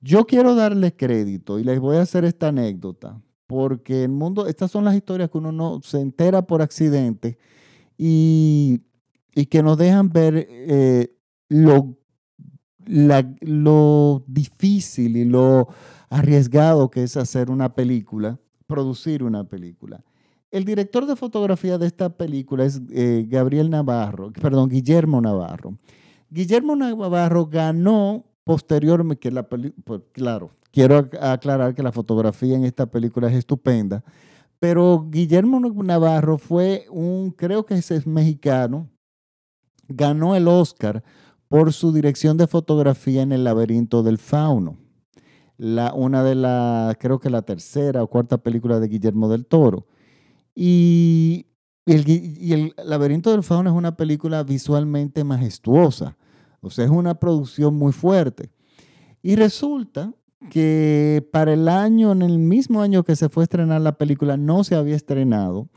Yo 0.00 0.26
quiero 0.26 0.54
darles 0.54 0.94
crédito 0.96 1.58
y 1.58 1.64
les 1.64 1.80
voy 1.80 1.96
a 1.96 2.02
hacer 2.02 2.24
esta 2.24 2.48
anécdota, 2.48 3.20
porque 3.46 4.04
el 4.04 4.10
mundo, 4.10 4.46
estas 4.46 4.70
son 4.70 4.84
las 4.84 4.94
historias 4.94 5.30
que 5.30 5.38
uno 5.38 5.52
no 5.52 5.80
se 5.82 6.00
entera 6.00 6.42
por 6.42 6.62
accidente 6.62 7.38
y, 7.96 8.82
que 9.50 9.62
nos 9.62 9.76
dejan 9.76 10.10
ver 10.10 10.46
eh, 10.48 11.14
lo 11.48 11.96
lo 12.86 14.24
difícil 14.26 15.16
y 15.16 15.24
lo 15.24 15.68
arriesgado 16.08 16.90
que 16.90 17.02
es 17.02 17.16
hacer 17.16 17.50
una 17.50 17.74
película, 17.74 18.38
producir 18.66 19.22
una 19.22 19.44
película. 19.44 20.04
El 20.50 20.64
director 20.64 21.06
de 21.06 21.16
fotografía 21.16 21.78
de 21.78 21.86
esta 21.86 22.16
película 22.16 22.64
es 22.64 22.80
eh, 22.92 23.26
Gabriel 23.28 23.70
Navarro, 23.70 24.32
perdón, 24.32 24.68
Guillermo 24.68 25.20
Navarro. 25.20 25.76
Guillermo 26.30 26.76
Navarro 26.76 27.46
ganó 27.46 28.24
posteriormente, 28.46 29.28
la 29.32 29.42
pues, 29.42 30.02
claro, 30.12 30.52
quiero 30.70 31.10
aclarar 31.20 31.74
que 31.74 31.82
la 31.82 31.90
fotografía 31.90 32.54
en 32.54 32.64
esta 32.64 32.86
película 32.86 33.26
es 33.26 33.34
estupenda, 33.34 34.04
pero 34.60 35.04
Guillermo 35.10 35.58
Navarro 35.58 36.38
fue 36.38 36.86
un, 36.90 37.32
creo 37.32 37.66
que 37.66 37.74
ese 37.74 37.96
es 37.96 38.06
mexicano, 38.06 38.88
ganó 39.88 40.36
el 40.36 40.46
Oscar 40.46 41.02
por 41.48 41.72
su 41.72 41.92
dirección 41.92 42.36
de 42.36 42.46
fotografía 42.46 43.22
en 43.22 43.32
El 43.32 43.42
laberinto 43.42 44.04
del 44.04 44.18
fauno. 44.18 44.76
La, 45.58 45.92
una 45.92 46.22
de 46.22 46.36
las, 46.36 46.96
creo 46.98 47.18
que 47.18 47.30
la 47.30 47.42
tercera 47.42 48.04
o 48.04 48.06
cuarta 48.06 48.38
película 48.38 48.78
de 48.78 48.86
Guillermo 48.86 49.28
del 49.28 49.46
Toro. 49.46 49.88
Y 50.54 51.46
el, 51.84 52.08
y 52.08 52.52
el 52.52 52.74
laberinto 52.84 53.32
del 53.32 53.42
fauno 53.42 53.70
es 53.70 53.76
una 53.76 53.96
película 53.96 54.44
visualmente 54.44 55.24
majestuosa. 55.24 56.16
Es 56.66 56.90
una 56.90 57.14
producción 57.14 57.74
muy 57.74 57.92
fuerte. 57.92 58.50
Y 59.22 59.36
resulta 59.36 60.12
que 60.50 61.26
para 61.32 61.52
el 61.52 61.68
año, 61.68 62.12
en 62.12 62.22
el 62.22 62.38
mismo 62.38 62.80
año 62.82 63.02
que 63.02 63.16
se 63.16 63.28
fue 63.28 63.42
a 63.42 63.44
estrenar 63.44 63.80
la 63.80 63.98
película, 63.98 64.36
no 64.36 64.64
se 64.64 64.74
había 64.74 64.94
estrenado 64.94 65.68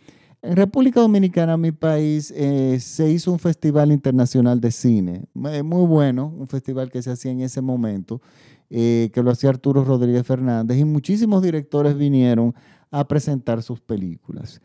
en 0.41 0.55
República 0.55 1.01
Dominicana, 1.01 1.57
mi 1.57 1.73
país, 1.73 2.31
eh, 2.35 2.79
se 2.79 3.11
hizo 3.11 3.31
un 3.31 3.39
festival 3.39 3.91
internacional 3.91 4.61
de 4.61 4.71
cine, 4.71 5.25
eh, 5.51 5.63
muy 5.63 5.85
bueno, 5.85 6.33
un 6.37 6.47
festival 6.47 6.89
que 6.89 7.01
se 7.01 7.11
hacía 7.11 7.31
en 7.31 7.41
ese 7.41 7.61
momento, 7.61 8.21
eh, 8.69 9.09
que 9.13 9.21
lo 9.21 9.31
hacía 9.31 9.49
Arturo 9.49 9.83
Rodríguez 9.83 10.25
Fernández, 10.25 10.77
y 10.77 10.85
muchísimos 10.85 11.43
directores 11.43 11.97
vinieron 11.97 12.55
a 12.89 13.05
presentar 13.05 13.61
sus 13.63 13.81
películas. 13.81 14.61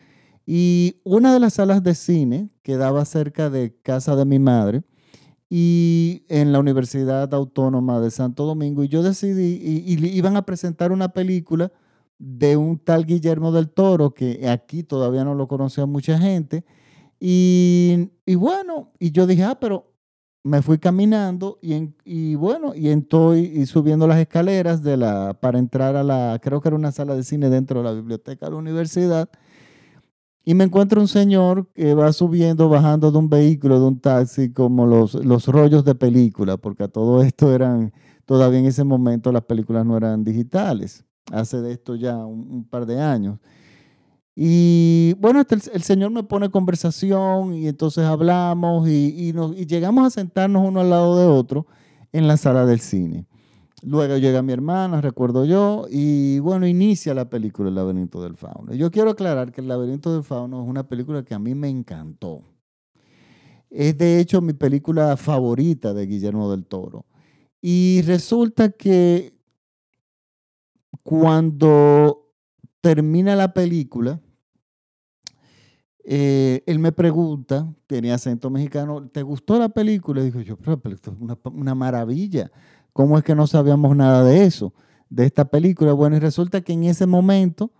Y 0.46 1.00
una 1.02 1.32
de 1.32 1.40
las 1.40 1.54
salas 1.54 1.82
de 1.82 1.96
cine 1.96 2.50
quedaba 2.62 3.04
cerca 3.04 3.50
de 3.50 3.74
casa 3.82 4.14
de 4.14 4.24
mi 4.26 4.38
madre 4.38 4.84
y 5.56 6.24
en 6.28 6.50
la 6.50 6.58
Universidad 6.58 7.32
Autónoma 7.32 8.00
de 8.00 8.10
Santo 8.10 8.44
Domingo, 8.44 8.82
y 8.82 8.88
yo 8.88 9.04
decidí, 9.04 9.54
y 9.62 10.04
iban 10.08 10.36
a 10.36 10.44
presentar 10.44 10.90
una 10.90 11.10
película 11.10 11.70
de 12.18 12.56
un 12.56 12.76
tal 12.76 13.06
Guillermo 13.06 13.52
del 13.52 13.70
Toro, 13.70 14.14
que 14.14 14.48
aquí 14.48 14.82
todavía 14.82 15.22
no 15.22 15.36
lo 15.36 15.46
conocía 15.46 15.86
mucha 15.86 16.18
gente. 16.18 16.64
Y, 17.20 18.10
bueno, 18.34 18.90
y 18.98 19.12
yo 19.12 19.28
dije, 19.28 19.44
ah, 19.44 19.56
pero 19.60 19.92
me 20.42 20.60
fui 20.60 20.78
caminando 20.78 21.60
y, 21.62 21.94
y 22.04 22.34
bueno, 22.34 22.74
y 22.74 22.88
estoy 22.88 23.64
subiendo 23.66 24.08
las 24.08 24.18
escaleras 24.18 24.82
de 24.82 24.96
la, 24.96 25.38
para 25.40 25.60
entrar 25.60 25.94
a 25.94 26.02
la, 26.02 26.40
creo 26.42 26.60
que 26.60 26.68
era 26.70 26.76
una 26.76 26.90
sala 26.90 27.14
de 27.14 27.22
cine 27.22 27.48
dentro 27.48 27.78
de 27.78 27.84
la 27.84 27.92
biblioteca 27.92 28.46
de 28.46 28.50
la 28.50 28.58
universidad. 28.58 29.28
Y 30.44 30.54
me 30.54 30.64
encuentro 30.64 31.00
un 31.00 31.08
señor 31.08 31.68
que 31.72 31.94
va 31.94 32.12
subiendo, 32.12 32.68
bajando 32.68 33.10
de 33.10 33.18
un 33.18 33.28
vehículo, 33.28 33.80
de 33.80 33.86
un 33.86 33.98
taxi, 33.98 34.52
como 34.52 34.86
los, 34.86 35.14
los 35.14 35.46
rollos 35.48 35.84
de 35.84 35.94
película, 35.94 36.56
porque 36.58 36.84
a 36.84 36.88
todo 36.88 37.22
esto 37.22 37.54
eran, 37.54 37.92
todavía 38.26 38.58
en 38.58 38.66
ese 38.66 38.84
momento 38.84 39.32
las 39.32 39.42
películas 39.42 39.86
no 39.86 39.96
eran 39.96 40.22
digitales 40.22 41.04
hace 41.32 41.60
de 41.60 41.72
esto 41.72 41.96
ya 41.96 42.16
un, 42.16 42.64
par 42.64 42.86
de 42.86 43.00
años. 43.00 43.38
Y 44.36 45.14
bueno, 45.18 45.40
este, 45.40 45.54
el, 45.72 45.82
Señor 45.82 46.10
me 46.10 46.24
pone 46.24 46.50
conversación 46.50 47.54
y 47.54 47.68
entonces 47.68 48.04
hablamos 48.04 48.88
y, 48.88 49.32
y, 49.56 49.66
llegamos 49.66 50.06
a 50.06 50.10
sentarnos 50.10 50.66
uno 50.66 50.80
al 50.80 50.90
lado 50.90 51.16
de 51.18 51.26
otro 51.26 51.66
en 52.12 52.26
la 52.26 52.36
sala 52.36 52.66
del 52.66 52.80
cine. 52.80 53.26
Luego 53.86 54.16
llega 54.16 54.40
mi 54.42 54.52
hermana, 54.52 55.00
recuerdo 55.00 55.44
yo, 55.44 55.86
y 55.90 56.38
bueno, 56.38 56.66
inicia 56.66 57.12
la 57.12 57.28
película 57.28 57.68
El 57.68 57.74
laberinto 57.74 58.22
del 58.22 58.36
fauno. 58.36 58.72
Yo 58.72 58.90
quiero 58.90 59.10
aclarar 59.10 59.52
que 59.52 59.60
El 59.60 59.68
laberinto 59.68 60.12
del 60.12 60.24
fauno 60.24 60.62
es 60.62 60.68
una 60.68 60.88
película 60.88 61.22
que 61.22 61.34
a 61.34 61.38
mí 61.38 61.54
me 61.54 61.68
encantó. 61.68 62.42
Es 63.68 63.98
de 63.98 64.20
hecho 64.20 64.40
mi 64.40 64.54
película 64.54 65.16
favorita 65.16 65.92
de 65.92 66.06
Guillermo 66.06 66.50
del 66.50 66.64
Toro. 66.64 67.04
Y 67.60 68.02
resulta 68.02 68.70
que 68.70 69.36
cuando 71.02 72.30
termina 72.80 73.36
la 73.36 73.52
película, 73.52 74.20
eh, 76.06 76.62
él 76.66 76.78
me 76.78 76.92
pregunta, 76.92 77.74
tenía 77.86 78.14
acento 78.14 78.50
mexicano, 78.50 79.08
¿te 79.08 79.22
gustó 79.22 79.58
la 79.58 79.70
película? 79.70 80.20
Y 80.20 80.26
dijo 80.26 80.40
yo, 80.40 80.56
pero, 80.56 80.94
es 80.94 81.00
una, 81.18 81.38
una, 81.44 81.74
maravilla. 81.74 82.52
¿Cómo 82.94 83.18
es 83.18 83.24
que 83.24 83.34
no 83.34 83.48
sabíamos 83.48 83.96
nada 83.96 84.22
de 84.22 84.44
eso, 84.44 84.72
de 85.10 85.26
esta 85.26 85.44
película? 85.46 85.92
Bueno, 85.92 86.14
y 86.14 86.20
resulta 86.20 86.60
que 86.60 86.72
en 86.72 86.84
ese 86.84 87.06
momento 87.06 87.72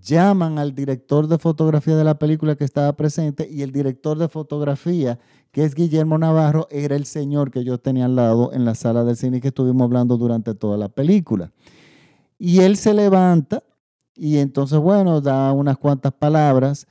llaman 0.00 0.60
al 0.60 0.76
director 0.76 1.26
de 1.26 1.38
fotografía 1.38 1.96
de 1.96 2.04
la 2.04 2.20
película 2.20 2.54
que 2.54 2.62
estaba 2.62 2.92
presente 2.94 3.48
y 3.50 3.62
el 3.62 3.72
director 3.72 4.16
de 4.16 4.28
fotografía, 4.28 5.18
que 5.50 5.64
es 5.64 5.74
Guillermo 5.74 6.18
Navarro, 6.18 6.68
era 6.70 6.94
el 6.94 7.04
señor 7.04 7.50
que 7.50 7.64
yo 7.64 7.78
tenía 7.78 8.04
al 8.04 8.14
lado 8.14 8.52
en 8.52 8.64
la 8.64 8.76
sala 8.76 9.02
del 9.02 9.16
cine 9.16 9.40
que 9.40 9.48
estuvimos 9.48 9.86
hablando 9.86 10.16
durante 10.16 10.54
toda 10.54 10.78
la 10.78 10.88
película. 10.88 11.50
Y 12.38 12.60
él 12.60 12.76
se 12.76 12.94
levanta 12.94 13.64
y 14.14 14.38
entonces, 14.38 14.78
bueno, 14.78 15.20
da 15.20 15.52
unas 15.52 15.78
cuantas 15.78 16.12
palabras 16.12 16.86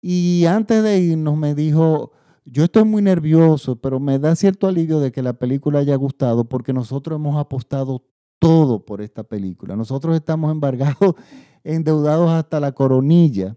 y 0.00 0.44
antes 0.46 0.84
de 0.84 1.00
irnos 1.00 1.36
me 1.36 1.56
dijo, 1.56 2.12
yo 2.50 2.64
estoy 2.64 2.84
muy 2.84 3.02
nervioso, 3.02 3.76
pero 3.76 4.00
me 4.00 4.18
da 4.18 4.34
cierto 4.36 4.66
alivio 4.66 5.00
de 5.00 5.12
que 5.12 5.22
la 5.22 5.34
película 5.34 5.80
haya 5.80 5.96
gustado 5.96 6.44
porque 6.44 6.72
nosotros 6.72 7.16
hemos 7.16 7.36
apostado 7.38 8.04
todo 8.38 8.84
por 8.84 9.00
esta 9.00 9.24
película. 9.24 9.76
Nosotros 9.76 10.14
estamos 10.14 10.50
embargados, 10.50 11.14
endeudados 11.64 12.30
hasta 12.30 12.60
la 12.60 12.72
coronilla. 12.72 13.56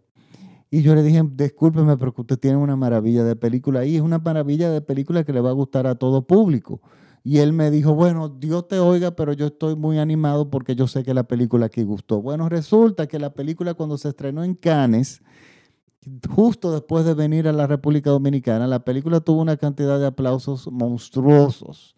Y 0.69 0.81
yo 0.81 0.95
le 0.95 1.03
dije, 1.03 1.21
discúlpeme, 1.33 1.97
pero 1.97 2.13
usted 2.15 2.37
tiene 2.37 2.57
una 2.57 2.75
maravilla 2.75 3.23
de 3.23 3.35
película 3.35 3.85
y 3.85 3.97
es 3.97 4.01
una 4.01 4.19
maravilla 4.19 4.69
de 4.69 4.81
película 4.81 5.23
que 5.23 5.33
le 5.33 5.41
va 5.41 5.49
a 5.49 5.53
gustar 5.53 5.85
a 5.85 5.95
todo 5.95 6.25
público. 6.25 6.81
Y 7.23 7.37
él 7.37 7.53
me 7.53 7.69
dijo, 7.69 7.93
bueno, 7.93 8.29
Dios 8.29 8.67
te 8.67 8.79
oiga, 8.79 9.11
pero 9.11 9.33
yo 9.33 9.47
estoy 9.47 9.75
muy 9.75 9.99
animado 9.99 10.49
porque 10.49 10.75
yo 10.75 10.87
sé 10.87 11.03
que 11.03 11.13
la 11.13 11.23
película 11.23 11.67
aquí 11.67 11.83
gustó. 11.83 12.21
Bueno, 12.21 12.49
resulta 12.49 13.07
que 13.07 13.19
la 13.19 13.33
película 13.33 13.73
cuando 13.73 13.97
se 13.97 14.09
estrenó 14.09 14.43
en 14.43 14.55
Cannes, 14.55 15.21
justo 16.29 16.71
después 16.71 17.05
de 17.05 17.13
venir 17.13 17.47
a 17.47 17.53
la 17.53 17.67
República 17.67 18.09
Dominicana, 18.09 18.67
la 18.67 18.83
película 18.83 19.19
tuvo 19.19 19.41
una 19.41 19.57
cantidad 19.57 19.99
de 19.99 20.07
aplausos 20.07 20.67
monstruosos. 20.71 21.95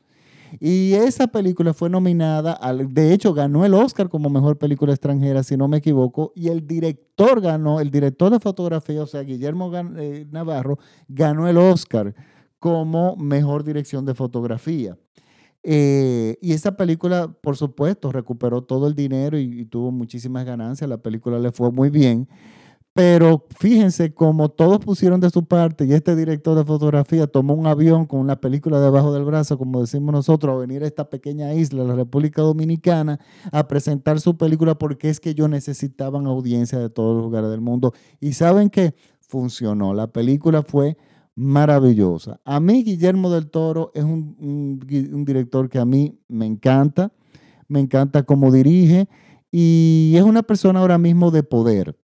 Y 0.59 0.93
esa 0.93 1.27
película 1.27 1.73
fue 1.73 1.89
nominada, 1.89 2.53
al, 2.53 2.93
de 2.93 3.11
hecho 3.13 3.33
ganó 3.33 3.65
el 3.65 3.73
Oscar 3.73 4.07
como 4.09 4.29
mejor 4.29 4.57
película 4.57 4.93
extranjera, 4.93 5.41
si 5.41 5.57
no 5.57 5.67
me 5.67 5.77
equivoco, 5.77 6.31
y 6.35 6.49
el 6.49 6.67
director 6.67 7.41
ganó, 7.41 7.79
el 7.79 7.89
director 7.89 8.31
de 8.31 8.39
fotografía, 8.39 9.01
o 9.01 9.07
sea, 9.07 9.21
Guillermo 9.21 9.71
eh, 9.97 10.27
Navarro, 10.29 10.77
ganó 11.07 11.47
el 11.47 11.57
Oscar 11.57 12.13
como 12.59 13.15
mejor 13.15 13.63
dirección 13.63 14.05
de 14.05 14.13
fotografía. 14.13 14.95
Eh, 15.63 16.37
y 16.41 16.51
esa 16.51 16.75
película, 16.75 17.35
por 17.41 17.57
supuesto, 17.57 18.11
recuperó 18.11 18.61
todo 18.61 18.87
el 18.87 18.93
dinero 18.93 19.39
y 19.39 19.65
tuvo 19.65 19.91
muchísimas 19.91 20.45
ganancias, 20.45 20.87
la 20.87 20.97
película 20.97 21.39
le 21.39 21.51
fue 21.51 21.71
muy 21.71 21.89
bien. 21.89 22.27
Pero 22.95 23.47
fíjense 23.57 24.13
cómo 24.13 24.49
todos 24.49 24.77
pusieron 24.77 25.19
de 25.19 25.31
su 25.31 25.45
parte 25.45 25.85
y 25.85 25.93
este 25.93 26.15
director 26.15 26.55
de 26.55 26.63
fotografía 26.63 27.25
tomó 27.25 27.55
un 27.55 27.65
avión 27.65 28.05
con 28.05 28.19
una 28.19 28.35
película 28.39 28.79
debajo 28.79 29.11
del 29.11 29.25
brazo, 29.25 29.57
como 29.57 29.81
decimos 29.81 30.13
nosotros, 30.13 30.53
a 30.53 30.59
venir 30.59 30.83
a 30.83 30.87
esta 30.87 31.09
pequeña 31.09 31.55
isla, 31.55 31.83
la 31.83 31.95
República 31.95 32.43
Dominicana, 32.43 33.19
a 33.51 33.67
presentar 33.67 34.19
su 34.19 34.37
película 34.37 34.75
porque 34.75 35.09
es 35.09 35.19
que 35.19 35.31
ellos 35.31 35.49
necesitaban 35.49 36.27
audiencia 36.27 36.77
de 36.77 36.91
todos 36.91 37.15
los 37.15 37.23
lugares 37.25 37.49
del 37.49 37.61
mundo. 37.61 37.93
Y 38.19 38.33
saben 38.33 38.69
que 38.69 38.93
funcionó, 39.21 39.95
la 39.95 40.05
película 40.05 40.61
fue 40.61 40.95
maravillosa. 41.33 42.41
A 42.45 42.59
mí 42.59 42.83
Guillermo 42.83 43.31
del 43.31 43.49
Toro 43.49 43.89
es 43.95 44.03
un, 44.03 44.37
un 44.39 45.25
director 45.25 45.67
que 45.67 45.79
a 45.79 45.85
mí 45.85 46.19
me 46.27 46.45
encanta, 46.45 47.11
me 47.67 47.79
encanta 47.79 48.21
cómo 48.21 48.51
dirige 48.51 49.09
y 49.51 50.13
es 50.15 50.21
una 50.21 50.43
persona 50.43 50.79
ahora 50.79 50.99
mismo 50.99 51.31
de 51.31 51.41
poder 51.41 51.97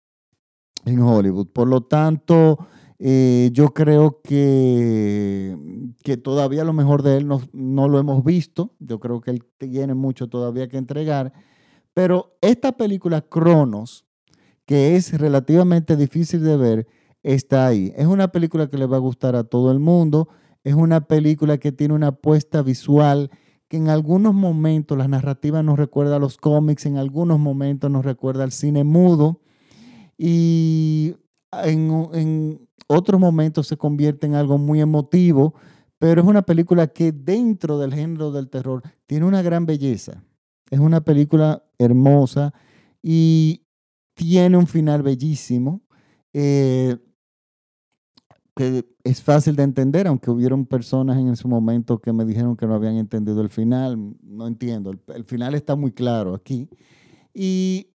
en 0.86 1.00
Hollywood. 1.00 1.48
Por 1.48 1.68
lo 1.68 1.82
tanto, 1.82 2.58
eh, 3.00 3.50
yo 3.54 3.74
creo 3.74 4.22
que, 4.22 5.58
que, 6.04 6.18
todavía 6.18 6.64
lo 6.64 6.74
mejor 6.74 7.02
de 7.04 7.18
él 7.18 7.28
no, 7.28 7.42
no, 7.54 7.88
lo 7.88 8.00
hemos 8.00 8.24
visto. 8.24 8.76
Yo 8.80 9.00
creo 9.00 9.22
que 9.22 9.32
él 9.32 9.46
tiene 9.58 9.94
mucho 9.94 10.28
todavía 10.28 10.68
que 10.68 10.78
entregar. 10.78 11.34
Pero 11.94 12.38
esta 12.42 12.74
película, 12.74 13.22
Cronos, 13.22 14.06
que 14.66 14.96
es 14.96 15.18
relativamente 15.18 15.96
difícil 15.96 16.44
de 16.44 16.58
ver, 16.58 16.88
está 17.24 17.68
ahí. 17.68 17.94
Es 17.96 18.06
una 18.06 18.30
película 18.30 18.68
que 18.70 18.78
le 18.78 18.86
va 18.86 18.98
a 18.98 19.02
gustar 19.02 19.36
a 19.36 19.44
todo 19.44 19.72
el 19.72 19.80
mundo. 19.80 20.30
Es 20.64 20.74
una 20.74 21.02
película 21.08 21.58
que 21.58 21.72
tiene 21.72 21.94
una 21.94 22.08
apuesta 22.08 22.62
visual 22.62 23.32
que 23.70 23.78
en 23.78 23.88
algunos 23.88 24.34
momentos 24.34 24.98
la 24.98 25.08
narrativa 25.08 25.62
nos 25.62 25.78
recuerda 25.78 26.16
a 26.16 26.20
los 26.20 26.38
cómics, 26.38 26.88
en 26.88 26.98
algunos 26.98 27.40
momentos 27.40 27.90
nos 27.90 28.04
recuerda 28.04 28.44
al 28.44 28.52
cine 28.52 28.84
mudo 28.84 29.42
y 30.22 31.16
en, 31.54 32.68
otros 32.88 33.22
momentos 33.22 33.68
se 33.68 33.78
convierte 33.78 34.28
en 34.28 34.36
algo 34.36 34.58
muy 34.58 34.82
emotivo, 34.82 35.54
pero 35.98 36.22
es 36.22 36.28
una 36.28 36.42
película 36.42 36.88
que 36.88 37.14
dentro 37.14 37.80
del 37.80 37.94
género 37.94 38.32
del 38.32 38.50
terror 38.50 38.84
tiene 39.06 39.26
una 39.26 39.42
gran 39.42 39.66
belleza. 39.66 40.22
Es 40.70 40.80
una 40.80 41.02
película 41.02 41.64
hermosa 41.78 42.54
y 43.02 43.64
tiene 44.14 44.58
un 44.58 44.68
final 44.68 45.04
bellísimo. 45.04 45.82
Eh, 46.34 46.98
que 48.56 48.86
es 49.06 49.22
fácil 49.22 49.56
de 49.56 49.64
entender, 49.64 50.06
aunque 50.08 50.30
hubieron 50.30 50.66
personas 50.66 51.18
en 51.18 51.38
su 51.38 51.48
momento 51.48 52.00
que 52.00 52.12
me 52.12 52.26
dijeron 52.26 52.58
que 52.58 52.68
no 52.68 52.74
habían 52.74 52.98
entendido 52.98 53.42
el 53.42 53.50
final. 53.50 54.16
No 54.22 54.48
entiendo, 54.48 54.92
el, 54.92 55.00
el 55.16 55.24
final 55.24 55.56
está 55.56 55.78
muy 55.78 55.94
claro 55.94 56.34
aquí. 56.36 56.68
Y 57.34 57.94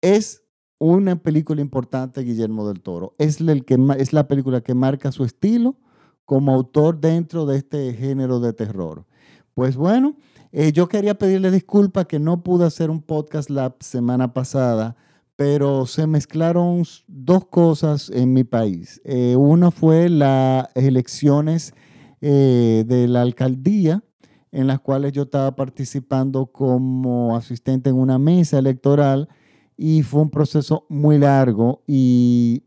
es 0.00 0.41
una 0.82 1.14
película 1.14 1.60
importante 1.60 2.22
Guillermo 2.22 2.66
del 2.66 2.80
Toro. 2.80 3.14
Es, 3.18 3.36
que, 3.36 3.78
es 3.98 4.12
la 4.12 4.26
película 4.26 4.62
que 4.62 4.74
marca 4.74 5.12
su 5.12 5.24
estilo 5.24 5.76
como 6.24 6.52
autor 6.52 7.00
dentro 7.00 7.46
de 7.46 7.58
este 7.58 7.94
género 7.94 8.40
de 8.40 8.52
terror. 8.52 9.06
Pues 9.54 9.76
bueno, 9.76 10.16
eh, 10.50 10.72
yo 10.72 10.88
quería 10.88 11.14
pedirle 11.14 11.52
disculpas 11.52 12.06
que 12.06 12.18
no 12.18 12.42
pude 12.42 12.66
hacer 12.66 12.90
un 12.90 13.00
podcast 13.00 13.48
la 13.48 13.76
semana 13.78 14.34
pasada, 14.34 14.96
pero 15.36 15.86
se 15.86 16.08
mezclaron 16.08 16.82
dos 17.06 17.46
cosas 17.46 18.10
en 18.10 18.32
mi 18.32 18.42
país. 18.42 19.00
Eh, 19.04 19.36
una 19.36 19.70
fue 19.70 20.08
las 20.08 20.66
elecciones 20.74 21.74
eh, 22.20 22.82
de 22.88 23.06
la 23.06 23.22
alcaldía, 23.22 24.02
en 24.50 24.66
las 24.66 24.80
cuales 24.80 25.12
yo 25.12 25.22
estaba 25.22 25.54
participando 25.54 26.46
como 26.46 27.36
asistente 27.36 27.90
en 27.90 27.96
una 27.96 28.18
mesa 28.18 28.58
electoral 28.58 29.28
y 29.76 30.02
fue 30.02 30.22
un 30.22 30.30
proceso 30.30 30.86
muy 30.88 31.18
largo 31.18 31.82
y 31.86 32.64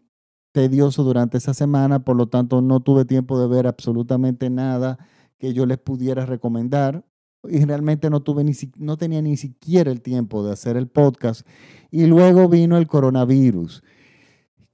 tedioso 0.52 1.04
durante 1.04 1.38
esa 1.38 1.54
semana, 1.54 2.04
por 2.04 2.16
lo 2.16 2.28
tanto 2.28 2.62
no 2.62 2.80
tuve 2.80 3.06
tiempo 3.06 3.40
de 3.40 3.48
ver 3.48 3.68
absolutamente 3.68 4.50
nada 4.50 4.98
que 5.38 5.54
yo 5.54 5.66
les 5.66 5.78
pudiera 5.78 6.26
recomendar 6.26 7.06
y 7.48 7.64
realmente 7.66 8.10
no 8.10 8.22
tuve 8.22 8.44
ni 8.44 8.54
no 8.78 8.98
tenía 8.98 9.22
ni 9.22 9.38
siquiera 9.38 9.92
el 9.92 10.02
tiempo 10.02 10.44
de 10.44 10.54
hacer 10.54 10.78
el 10.78 10.88
podcast. 10.88 11.46
Y 11.92 12.06
luego 12.08 12.50
vino 12.50 12.78
el 12.78 12.88
coronavirus 12.88 13.84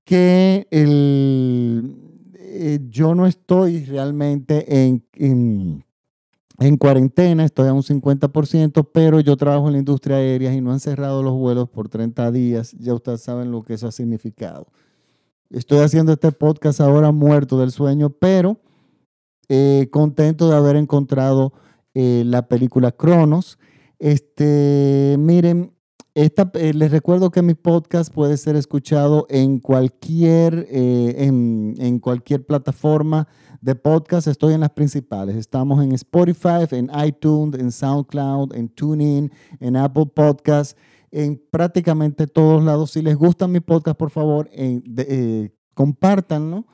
que 0.05 0.67
el, 0.71 1.95
eh, 2.35 2.79
yo 2.89 3.15
no 3.15 3.27
estoy 3.27 3.85
realmente 3.85 4.85
en 4.85 5.03
en 5.13 5.83
cuarentena, 6.77 7.43
estoy 7.43 7.67
a 7.67 7.73
un 7.73 7.81
50%, 7.81 8.87
pero 8.93 9.19
yo 9.19 9.35
trabajo 9.35 9.67
en 9.67 9.73
la 9.73 9.79
industria 9.79 10.17
aérea 10.17 10.53
y 10.53 10.61
no 10.61 10.71
han 10.71 10.79
cerrado 10.79 11.23
los 11.23 11.33
vuelos 11.33 11.69
por 11.69 11.89
30 11.89 12.31
días. 12.31 12.73
Ya 12.73 12.93
ustedes 12.93 13.21
saben 13.21 13.51
lo 13.51 13.63
que 13.63 13.73
eso 13.73 13.87
ha 13.87 13.91
significado. 13.91 14.67
Estoy 15.49 15.79
haciendo 15.79 16.13
este 16.13 16.31
podcast 16.31 16.79
ahora 16.79 17.11
muerto 17.11 17.59
del 17.59 17.71
sueño, 17.71 18.11
pero 18.11 18.59
eh, 19.49 19.89
contento 19.91 20.49
de 20.49 20.55
haber 20.55 20.75
encontrado 20.75 21.51
eh, 21.93 22.23
la 22.25 22.47
película 22.47 22.91
Cronos. 22.91 23.57
Este, 23.99 25.15
miren, 25.19 25.73
esta, 26.13 26.51
eh, 26.53 26.73
les 26.73 26.91
recuerdo 26.91 27.31
que 27.31 27.41
mi 27.41 27.53
podcast 27.55 28.13
puede 28.13 28.37
ser 28.37 28.55
escuchado 28.55 29.25
en 29.29 29.59
cualquier, 29.59 30.67
en, 30.69 31.75
en 31.79 31.99
cualquier 31.99 32.45
plataforma 32.45 33.27
de 33.61 33.75
podcast 33.75 34.27
estoy 34.27 34.55
en 34.55 34.61
las 34.61 34.71
principales. 34.71 35.35
Estamos 35.35 35.83
en 35.83 35.91
Spotify, 35.93 36.65
en 36.71 36.89
iTunes, 37.05 37.59
en 37.59 37.71
SoundCloud, 37.71 38.55
en 38.55 38.69
TuneIn, 38.69 39.31
en 39.59 39.75
Apple 39.75 40.07
Podcasts, 40.07 40.75
en 41.11 41.41
prácticamente 41.51 42.25
todos 42.25 42.63
lados. 42.63 42.91
Si 42.91 43.01
les 43.01 43.15
gusta 43.15 43.47
mi 43.47 43.59
podcast, 43.59 43.97
por 43.97 44.09
favor, 44.09 44.49
eh, 44.51 45.51
compártanlo. 45.75 46.65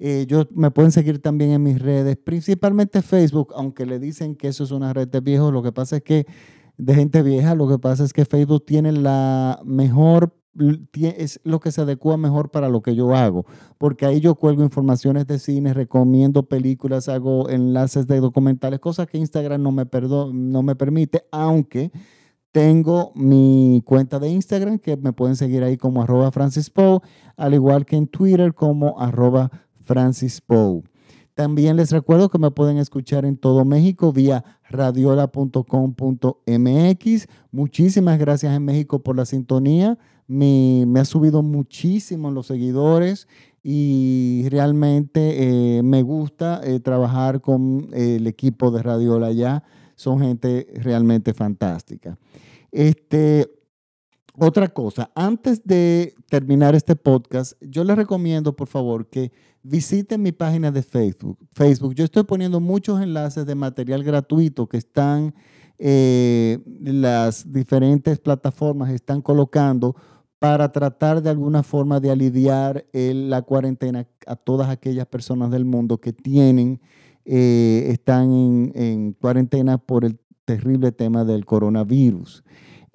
Eh, 0.00 0.26
yo, 0.26 0.48
me 0.50 0.72
pueden 0.72 0.90
seguir 0.90 1.20
también 1.20 1.52
en 1.52 1.62
mis 1.62 1.80
redes, 1.80 2.16
principalmente 2.16 3.02
Facebook, 3.02 3.52
aunque 3.54 3.86
le 3.86 4.00
dicen 4.00 4.34
que 4.34 4.48
eso 4.48 4.64
es 4.64 4.72
una 4.72 4.92
red 4.92 5.06
de 5.06 5.20
viejos. 5.20 5.52
Lo 5.52 5.62
que 5.62 5.70
pasa 5.70 5.98
es 5.98 6.02
que, 6.02 6.26
de 6.76 6.94
gente 6.94 7.22
vieja, 7.22 7.54
lo 7.54 7.68
que 7.68 7.78
pasa 7.78 8.02
es 8.02 8.12
que 8.12 8.24
Facebook 8.24 8.66
tiene 8.66 8.90
la 8.90 9.60
mejor 9.64 10.34
es 10.54 11.40
lo 11.44 11.60
que 11.60 11.72
se 11.72 11.80
adecua 11.80 12.16
mejor 12.16 12.50
para 12.50 12.68
lo 12.68 12.82
que 12.82 12.94
yo 12.94 13.14
hago, 13.14 13.46
porque 13.78 14.06
ahí 14.06 14.20
yo 14.20 14.34
cuelgo 14.34 14.62
informaciones 14.62 15.26
de 15.26 15.38
cine, 15.38 15.72
recomiendo 15.74 16.44
películas, 16.44 17.08
hago 17.08 17.48
enlaces 17.48 18.06
de 18.06 18.20
documentales, 18.20 18.80
cosas 18.80 19.06
que 19.06 19.18
Instagram 19.18 19.62
no 19.62 19.72
me, 19.72 19.84
no 20.32 20.62
me 20.62 20.76
permite, 20.76 21.24
aunque 21.30 21.90
tengo 22.52 23.12
mi 23.14 23.82
cuenta 23.86 24.18
de 24.18 24.28
Instagram 24.28 24.78
que 24.78 24.96
me 24.98 25.14
pueden 25.14 25.36
seguir 25.36 25.64
ahí 25.64 25.78
como 25.78 26.02
arroba 26.02 26.30
Francis 26.30 26.70
al 27.36 27.54
igual 27.54 27.86
que 27.86 27.96
en 27.96 28.06
Twitter 28.06 28.54
como 28.54 29.00
arroba 29.00 29.50
Francis 29.80 30.42
También 31.34 31.76
les 31.76 31.90
recuerdo 31.90 32.28
que 32.28 32.38
me 32.38 32.50
pueden 32.50 32.76
escuchar 32.76 33.24
en 33.24 33.38
todo 33.38 33.64
México 33.64 34.12
vía 34.12 34.44
radiola.com.mx. 34.68 37.28
Muchísimas 37.50 38.18
gracias 38.18 38.54
en 38.54 38.64
México 38.64 39.02
por 39.02 39.16
la 39.16 39.24
sintonía. 39.24 39.98
Me, 40.26 40.86
ha 40.98 41.04
subido 41.04 41.42
muchísimo 41.42 42.30
los 42.30 42.46
seguidores 42.46 43.28
y 43.62 44.46
realmente 44.50 45.78
eh, 45.78 45.82
me 45.82 46.02
gusta 46.02 46.60
eh, 46.64 46.80
trabajar 46.80 47.40
con 47.40 47.88
el 47.92 48.26
equipo 48.26 48.70
de 48.70 48.82
Radiola 48.82 49.32
ya. 49.32 49.64
Son 49.94 50.20
gente 50.20 50.66
realmente 50.74 51.32
fantástica. 51.32 52.18
Este, 52.70 53.50
otra 54.38 54.68
cosa, 54.68 55.10
antes 55.14 55.62
de 55.64 56.14
terminar 56.28 56.74
este 56.74 56.96
podcast, 56.96 57.52
yo 57.60 57.84
les 57.84 57.96
recomiendo, 57.96 58.56
por 58.56 58.66
favor, 58.66 59.06
que 59.08 59.30
visiten 59.62 60.22
mi 60.22 60.32
página 60.32 60.70
de 60.70 60.82
Facebook. 60.82 61.38
Facebook, 61.52 61.94
yo 61.94 62.04
estoy 62.04 62.24
poniendo 62.24 62.58
muchos 62.58 63.00
enlaces 63.00 63.44
de 63.44 63.54
material 63.54 64.02
gratuito 64.02 64.68
que 64.68 64.78
están, 64.78 65.34
eh, 65.78 66.58
las 66.80 67.52
diferentes 67.52 68.18
plataformas 68.18 68.90
están 68.90 69.20
colocando 69.20 69.96
para 70.38 70.72
tratar 70.72 71.22
de 71.22 71.30
alguna 71.30 71.62
forma 71.62 72.00
de 72.00 72.10
aliviar 72.10 72.84
la 72.92 73.42
cuarentena 73.42 74.08
a 74.26 74.34
todas 74.34 74.70
aquellas 74.70 75.06
personas 75.06 75.50
del 75.50 75.64
mundo 75.64 75.98
que 75.98 76.12
tienen, 76.12 76.80
eh, 77.24 77.86
están 77.90 78.72
en 78.74 79.12
cuarentena 79.12 79.78
por 79.78 80.04
el 80.04 80.18
terrible 80.44 80.90
tema 80.90 81.24
del 81.24 81.44
coronavirus. 81.44 82.42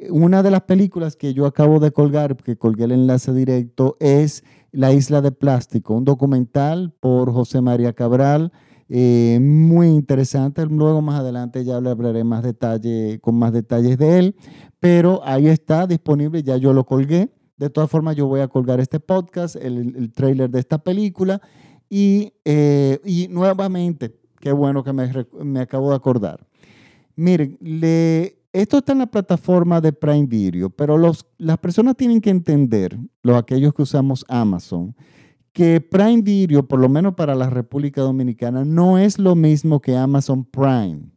Una 0.09 0.43
de 0.43 0.51
las 0.51 0.61
películas 0.61 1.15
que 1.15 1.33
yo 1.33 1.45
acabo 1.45 1.79
de 1.79 1.91
colgar, 1.91 2.37
que 2.37 2.55
colgué 2.55 2.83
el 2.83 2.91
enlace 2.91 3.33
directo, 3.33 3.97
es 3.99 4.43
La 4.71 4.93
Isla 4.93 5.21
de 5.21 5.31
Plástico, 5.31 5.95
un 5.95 6.05
documental 6.05 6.93
por 6.99 7.31
José 7.31 7.61
María 7.61 7.93
Cabral, 7.93 8.51
eh, 8.89 9.39
muy 9.41 9.87
interesante. 9.87 10.65
Luego 10.65 11.01
más 11.01 11.19
adelante 11.19 11.65
ya 11.65 11.81
le 11.81 11.89
hablaré 11.89 12.23
más 12.23 12.43
detalle, 12.43 13.19
con 13.21 13.35
más 13.35 13.53
detalles 13.53 13.97
de 13.97 14.19
él, 14.19 14.35
pero 14.79 15.21
ahí 15.23 15.47
está 15.47 15.87
disponible, 15.87 16.43
ya 16.43 16.57
yo 16.57 16.73
lo 16.73 16.85
colgué. 16.85 17.29
De 17.57 17.71
todas 17.71 17.89
formas, 17.89 18.15
yo 18.15 18.27
voy 18.27 18.41
a 18.41 18.47
colgar 18.47 18.79
este 18.79 18.99
podcast, 18.99 19.55
el, 19.55 19.95
el 19.95 20.11
trailer 20.11 20.51
de 20.51 20.59
esta 20.59 20.77
película 20.77 21.41
y, 21.89 22.33
eh, 22.45 22.99
y 23.03 23.27
nuevamente, 23.29 24.15
qué 24.39 24.51
bueno 24.51 24.83
que 24.83 24.93
me, 24.93 25.09
me 25.43 25.61
acabo 25.61 25.89
de 25.89 25.95
acordar. 25.95 26.45
Miren, 27.15 27.57
le, 27.61 28.36
esto 28.61 28.79
está 28.79 28.93
en 28.93 28.99
la 28.99 29.07
plataforma 29.07 29.81
de 29.81 29.93
Prime 29.93 30.25
Video, 30.25 30.69
pero 30.69 30.97
los, 30.97 31.27
las 31.37 31.59
personas 31.59 31.95
tienen 31.95 32.21
que 32.21 32.31
entender, 32.31 32.97
los 33.21 33.37
aquellos 33.37 33.73
que 33.73 33.83
usamos 33.83 34.25
Amazon, 34.27 34.95
que 35.53 35.79
Prime 35.79 36.21
Video, 36.23 36.67
por 36.67 36.79
lo 36.79 36.89
menos 36.89 37.13
para 37.13 37.35
la 37.35 37.49
República 37.49 38.01
Dominicana, 38.01 38.65
no 38.65 38.97
es 38.97 39.19
lo 39.19 39.35
mismo 39.35 39.79
que 39.79 39.95
Amazon 39.95 40.43
Prime. 40.43 41.11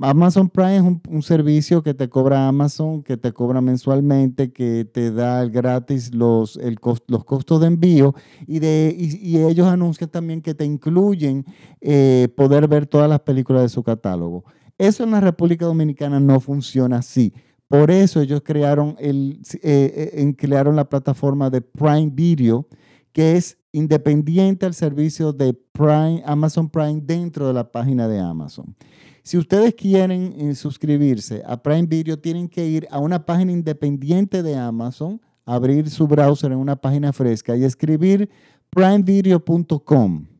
Amazon 0.00 0.48
Prime 0.48 0.76
es 0.76 0.82
un, 0.82 1.22
servicio 1.22 1.82
que 1.82 1.92
te 1.92 2.08
cobra 2.08 2.48
Amazon, 2.48 3.02
que 3.02 3.16
te 3.16 3.32
cobra 3.32 3.60
mensualmente, 3.60 4.52
que 4.52 4.84
te 4.84 5.12
da 5.12 5.44
gratis 5.44 6.14
los, 6.14 6.58
los 7.06 7.24
costos 7.24 7.60
de 7.60 7.66
envío 7.66 8.14
y, 8.46 8.58
de, 8.58 8.96
y, 8.98 9.36
ellos 9.38 9.66
anuncian 9.66 10.10
también 10.10 10.40
que 10.40 10.54
te 10.54 10.64
incluyen 10.64 11.44
eh, 11.80 12.28
poder 12.36 12.68
ver 12.68 12.86
todas 12.86 13.08
las 13.08 13.20
películas 13.20 13.62
de 13.62 13.68
su 13.68 13.82
catálogo. 13.82 14.44
Eso 14.82 15.04
en 15.04 15.12
la 15.12 15.20
República 15.20 15.64
Dominicana 15.64 16.18
no 16.18 16.40
funciona 16.40 16.96
así. 16.96 17.32
Por 17.68 17.92
eso 17.92 18.20
ellos 18.20 18.42
crearon, 18.44 18.96
el, 18.98 19.38
eh, 19.62 20.10
eh, 20.12 20.34
crearon 20.36 20.74
la 20.74 20.88
plataforma 20.88 21.50
de 21.50 21.60
Prime 21.60 22.10
Video, 22.12 22.66
que 23.12 23.36
es 23.36 23.58
independiente 23.70 24.66
al 24.66 24.74
servicio 24.74 25.32
de 25.32 25.54
Prime, 25.54 26.24
Amazon 26.26 26.68
Prime 26.68 27.00
dentro 27.00 27.46
de 27.46 27.54
la 27.54 27.70
página 27.70 28.08
de 28.08 28.18
Amazon. 28.18 28.74
Si 29.22 29.38
ustedes 29.38 29.72
quieren 29.74 30.34
eh, 30.36 30.54
suscribirse 30.56 31.44
a 31.46 31.62
Prime 31.62 31.86
Video, 31.86 32.18
tienen 32.18 32.48
que 32.48 32.66
ir 32.66 32.88
a 32.90 32.98
una 32.98 33.24
página 33.24 33.52
independiente 33.52 34.42
de 34.42 34.56
Amazon, 34.56 35.20
abrir 35.44 35.90
su 35.90 36.08
browser 36.08 36.50
en 36.50 36.58
una 36.58 36.74
página 36.74 37.12
fresca 37.12 37.56
y 37.56 37.62
escribir 37.62 38.28
primevideo.com. 38.70 40.31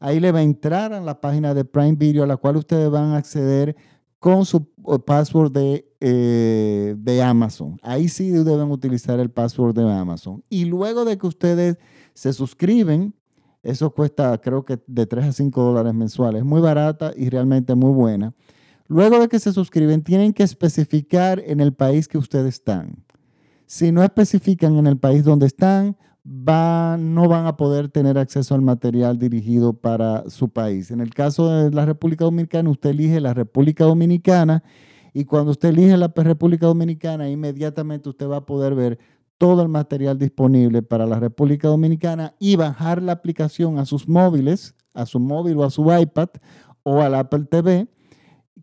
Ahí 0.00 0.20
le 0.20 0.32
va 0.32 0.40
a 0.40 0.42
entrar 0.42 0.92
a 0.92 1.00
la 1.00 1.20
página 1.20 1.54
de 1.54 1.64
Prime 1.64 1.96
Video 1.96 2.24
a 2.24 2.26
la 2.26 2.36
cual 2.36 2.56
ustedes 2.56 2.90
van 2.90 3.10
a 3.10 3.16
acceder 3.16 3.76
con 4.18 4.44
su 4.44 4.68
eh, 4.88 4.98
password 4.98 5.52
de, 5.52 5.88
eh, 6.00 6.94
de 6.98 7.22
Amazon. 7.22 7.78
Ahí 7.82 8.08
sí 8.08 8.30
deben 8.30 8.70
utilizar 8.70 9.20
el 9.20 9.30
password 9.30 9.74
de 9.74 9.90
Amazon. 9.90 10.42
Y 10.48 10.64
luego 10.64 11.04
de 11.04 11.18
que 11.18 11.26
ustedes 11.26 11.78
se 12.14 12.32
suscriben, 12.32 13.14
eso 13.62 13.90
cuesta 13.90 14.36
creo 14.38 14.64
que 14.64 14.78
de 14.86 15.06
3 15.06 15.26
a 15.26 15.32
5 15.32 15.62
dólares 15.62 15.94
mensuales. 15.94 16.44
Muy 16.44 16.60
barata 16.60 17.12
y 17.16 17.28
realmente 17.28 17.74
muy 17.74 17.92
buena. 17.92 18.34
Luego 18.86 19.20
de 19.20 19.28
que 19.28 19.38
se 19.38 19.52
suscriben, 19.52 20.02
tienen 20.02 20.32
que 20.32 20.42
especificar 20.42 21.42
en 21.44 21.60
el 21.60 21.74
país 21.74 22.08
que 22.08 22.18
ustedes 22.18 22.54
están. 22.54 23.04
Si 23.66 23.92
no 23.92 24.02
especifican 24.02 24.76
en 24.76 24.86
el 24.86 24.96
país 24.96 25.24
donde 25.24 25.46
están, 25.46 25.96
no 26.28 27.28
van 27.28 27.46
a 27.46 27.56
poder 27.56 27.88
tener 27.88 28.18
acceso 28.18 28.54
al 28.54 28.60
material 28.62 29.18
dirigido 29.18 29.72
para 29.72 30.28
su 30.28 30.50
país. 30.50 30.90
En 30.90 31.00
el 31.00 31.14
caso 31.14 31.48
de 31.50 31.70
la 31.70 31.86
República 31.86 32.24
Dominicana, 32.24 32.70
usted 32.70 32.90
elige 32.90 33.20
la 33.20 33.32
República 33.32 33.84
Dominicana 33.84 34.62
y 35.14 35.24
cuando 35.24 35.52
usted 35.52 35.70
elige 35.70 35.96
la 35.96 36.12
República 36.14 36.66
Dominicana, 36.66 37.30
inmediatamente 37.30 38.08
usted 38.10 38.28
va 38.28 38.38
a 38.38 38.46
poder 38.46 38.74
ver 38.74 38.98
todo 39.38 39.62
el 39.62 39.68
material 39.68 40.18
disponible 40.18 40.82
para 40.82 41.06
la 41.06 41.18
República 41.18 41.68
Dominicana 41.68 42.34
y 42.38 42.56
bajar 42.56 43.02
la 43.02 43.12
aplicación 43.12 43.78
a 43.78 43.86
sus 43.86 44.08
móviles, 44.08 44.74
a 44.94 45.06
su 45.06 45.20
móvil 45.20 45.56
o 45.58 45.64
a 45.64 45.70
su 45.70 45.84
iPad 45.92 46.28
o 46.82 47.00
al 47.00 47.14
Apple 47.14 47.44
TV 47.50 47.88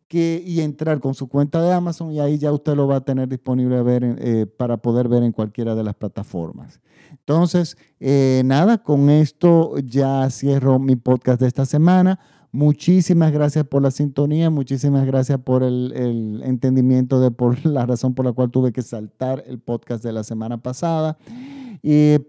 que, 0.07 0.43
y 0.45 0.61
entrar 0.61 0.99
con 0.99 1.13
su 1.13 1.27
cuenta 1.27 1.61
de 1.61 1.73
Amazon 1.73 2.11
y 2.11 2.19
ahí 2.19 2.37
ya 2.37 2.51
usted 2.51 2.75
lo 2.75 2.87
va 2.87 2.97
a 2.97 3.01
tener 3.01 3.27
disponible 3.27 3.81
eh, 4.19 4.45
para 4.45 4.77
poder 4.77 5.07
ver 5.07 5.23
en 5.23 5.31
cualquiera 5.31 5.75
de 5.75 5.83
las 5.83 5.95
plataformas. 5.95 6.79
Entonces, 7.11 7.77
eh, 7.99 8.41
nada, 8.45 8.77
con 8.77 9.09
esto 9.09 9.77
ya 9.79 10.29
cierro 10.29 10.79
mi 10.79 10.95
podcast 10.95 11.41
de 11.41 11.47
esta 11.47 11.65
semana. 11.65 12.19
Muchísimas 12.51 13.33
gracias 13.33 13.65
por 13.65 13.81
la 13.81 13.91
sintonía, 13.91 14.49
muchísimas 14.49 15.05
gracias 15.05 15.39
por 15.39 15.61
el, 15.63 16.41
entendimiento 16.45 17.19
de 17.19 17.31
por 17.31 17.65
la 17.65 17.85
razón 17.85 18.13
por 18.13 18.25
la 18.25 18.31
cual 18.31 18.49
tuve 18.49 18.71
que 18.71 18.81
saltar 18.81 19.43
el 19.47 19.59
podcast 19.59 20.03
de 20.03 20.13
la 20.13 20.23
semana 20.23 20.61
pasada. 20.61 21.17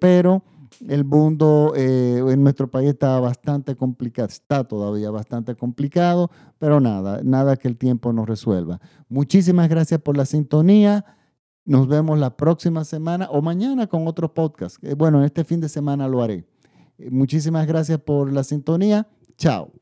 Pero 0.00 0.42
el 0.88 1.04
mundo 1.04 1.72
eh, 1.76 2.22
en 2.26 2.42
nuestro 2.42 2.70
país 2.70 2.90
está 2.90 3.18
bastante 3.20 3.76
complicado, 3.76 4.28
está 4.28 4.64
todavía 4.64 5.10
bastante 5.10 5.54
complicado, 5.54 6.30
pero 6.58 6.80
nada, 6.80 7.20
nada 7.22 7.56
que 7.56 7.68
el 7.68 7.76
tiempo 7.76 8.12
nos 8.12 8.26
resuelva. 8.26 8.80
Muchísimas 9.08 9.68
gracias 9.68 10.00
por 10.00 10.16
la 10.16 10.26
sintonía. 10.26 11.04
Nos 11.64 11.88
vemos 11.88 12.18
la 12.18 12.36
próxima 12.36 12.84
semana 12.84 13.28
o 13.30 13.42
mañana 13.42 13.86
con 13.86 14.06
otro 14.06 14.32
podcast. 14.32 14.82
Eh, 14.84 14.94
bueno, 14.94 15.24
este 15.24 15.44
fin 15.44 15.60
de 15.60 15.68
semana 15.68 16.08
lo 16.08 16.22
haré. 16.22 16.46
Eh, 16.98 17.10
muchísimas 17.10 17.66
gracias 17.66 17.98
por 18.00 18.32
la 18.32 18.44
sintonía. 18.44 19.08
Chao. 19.36 19.72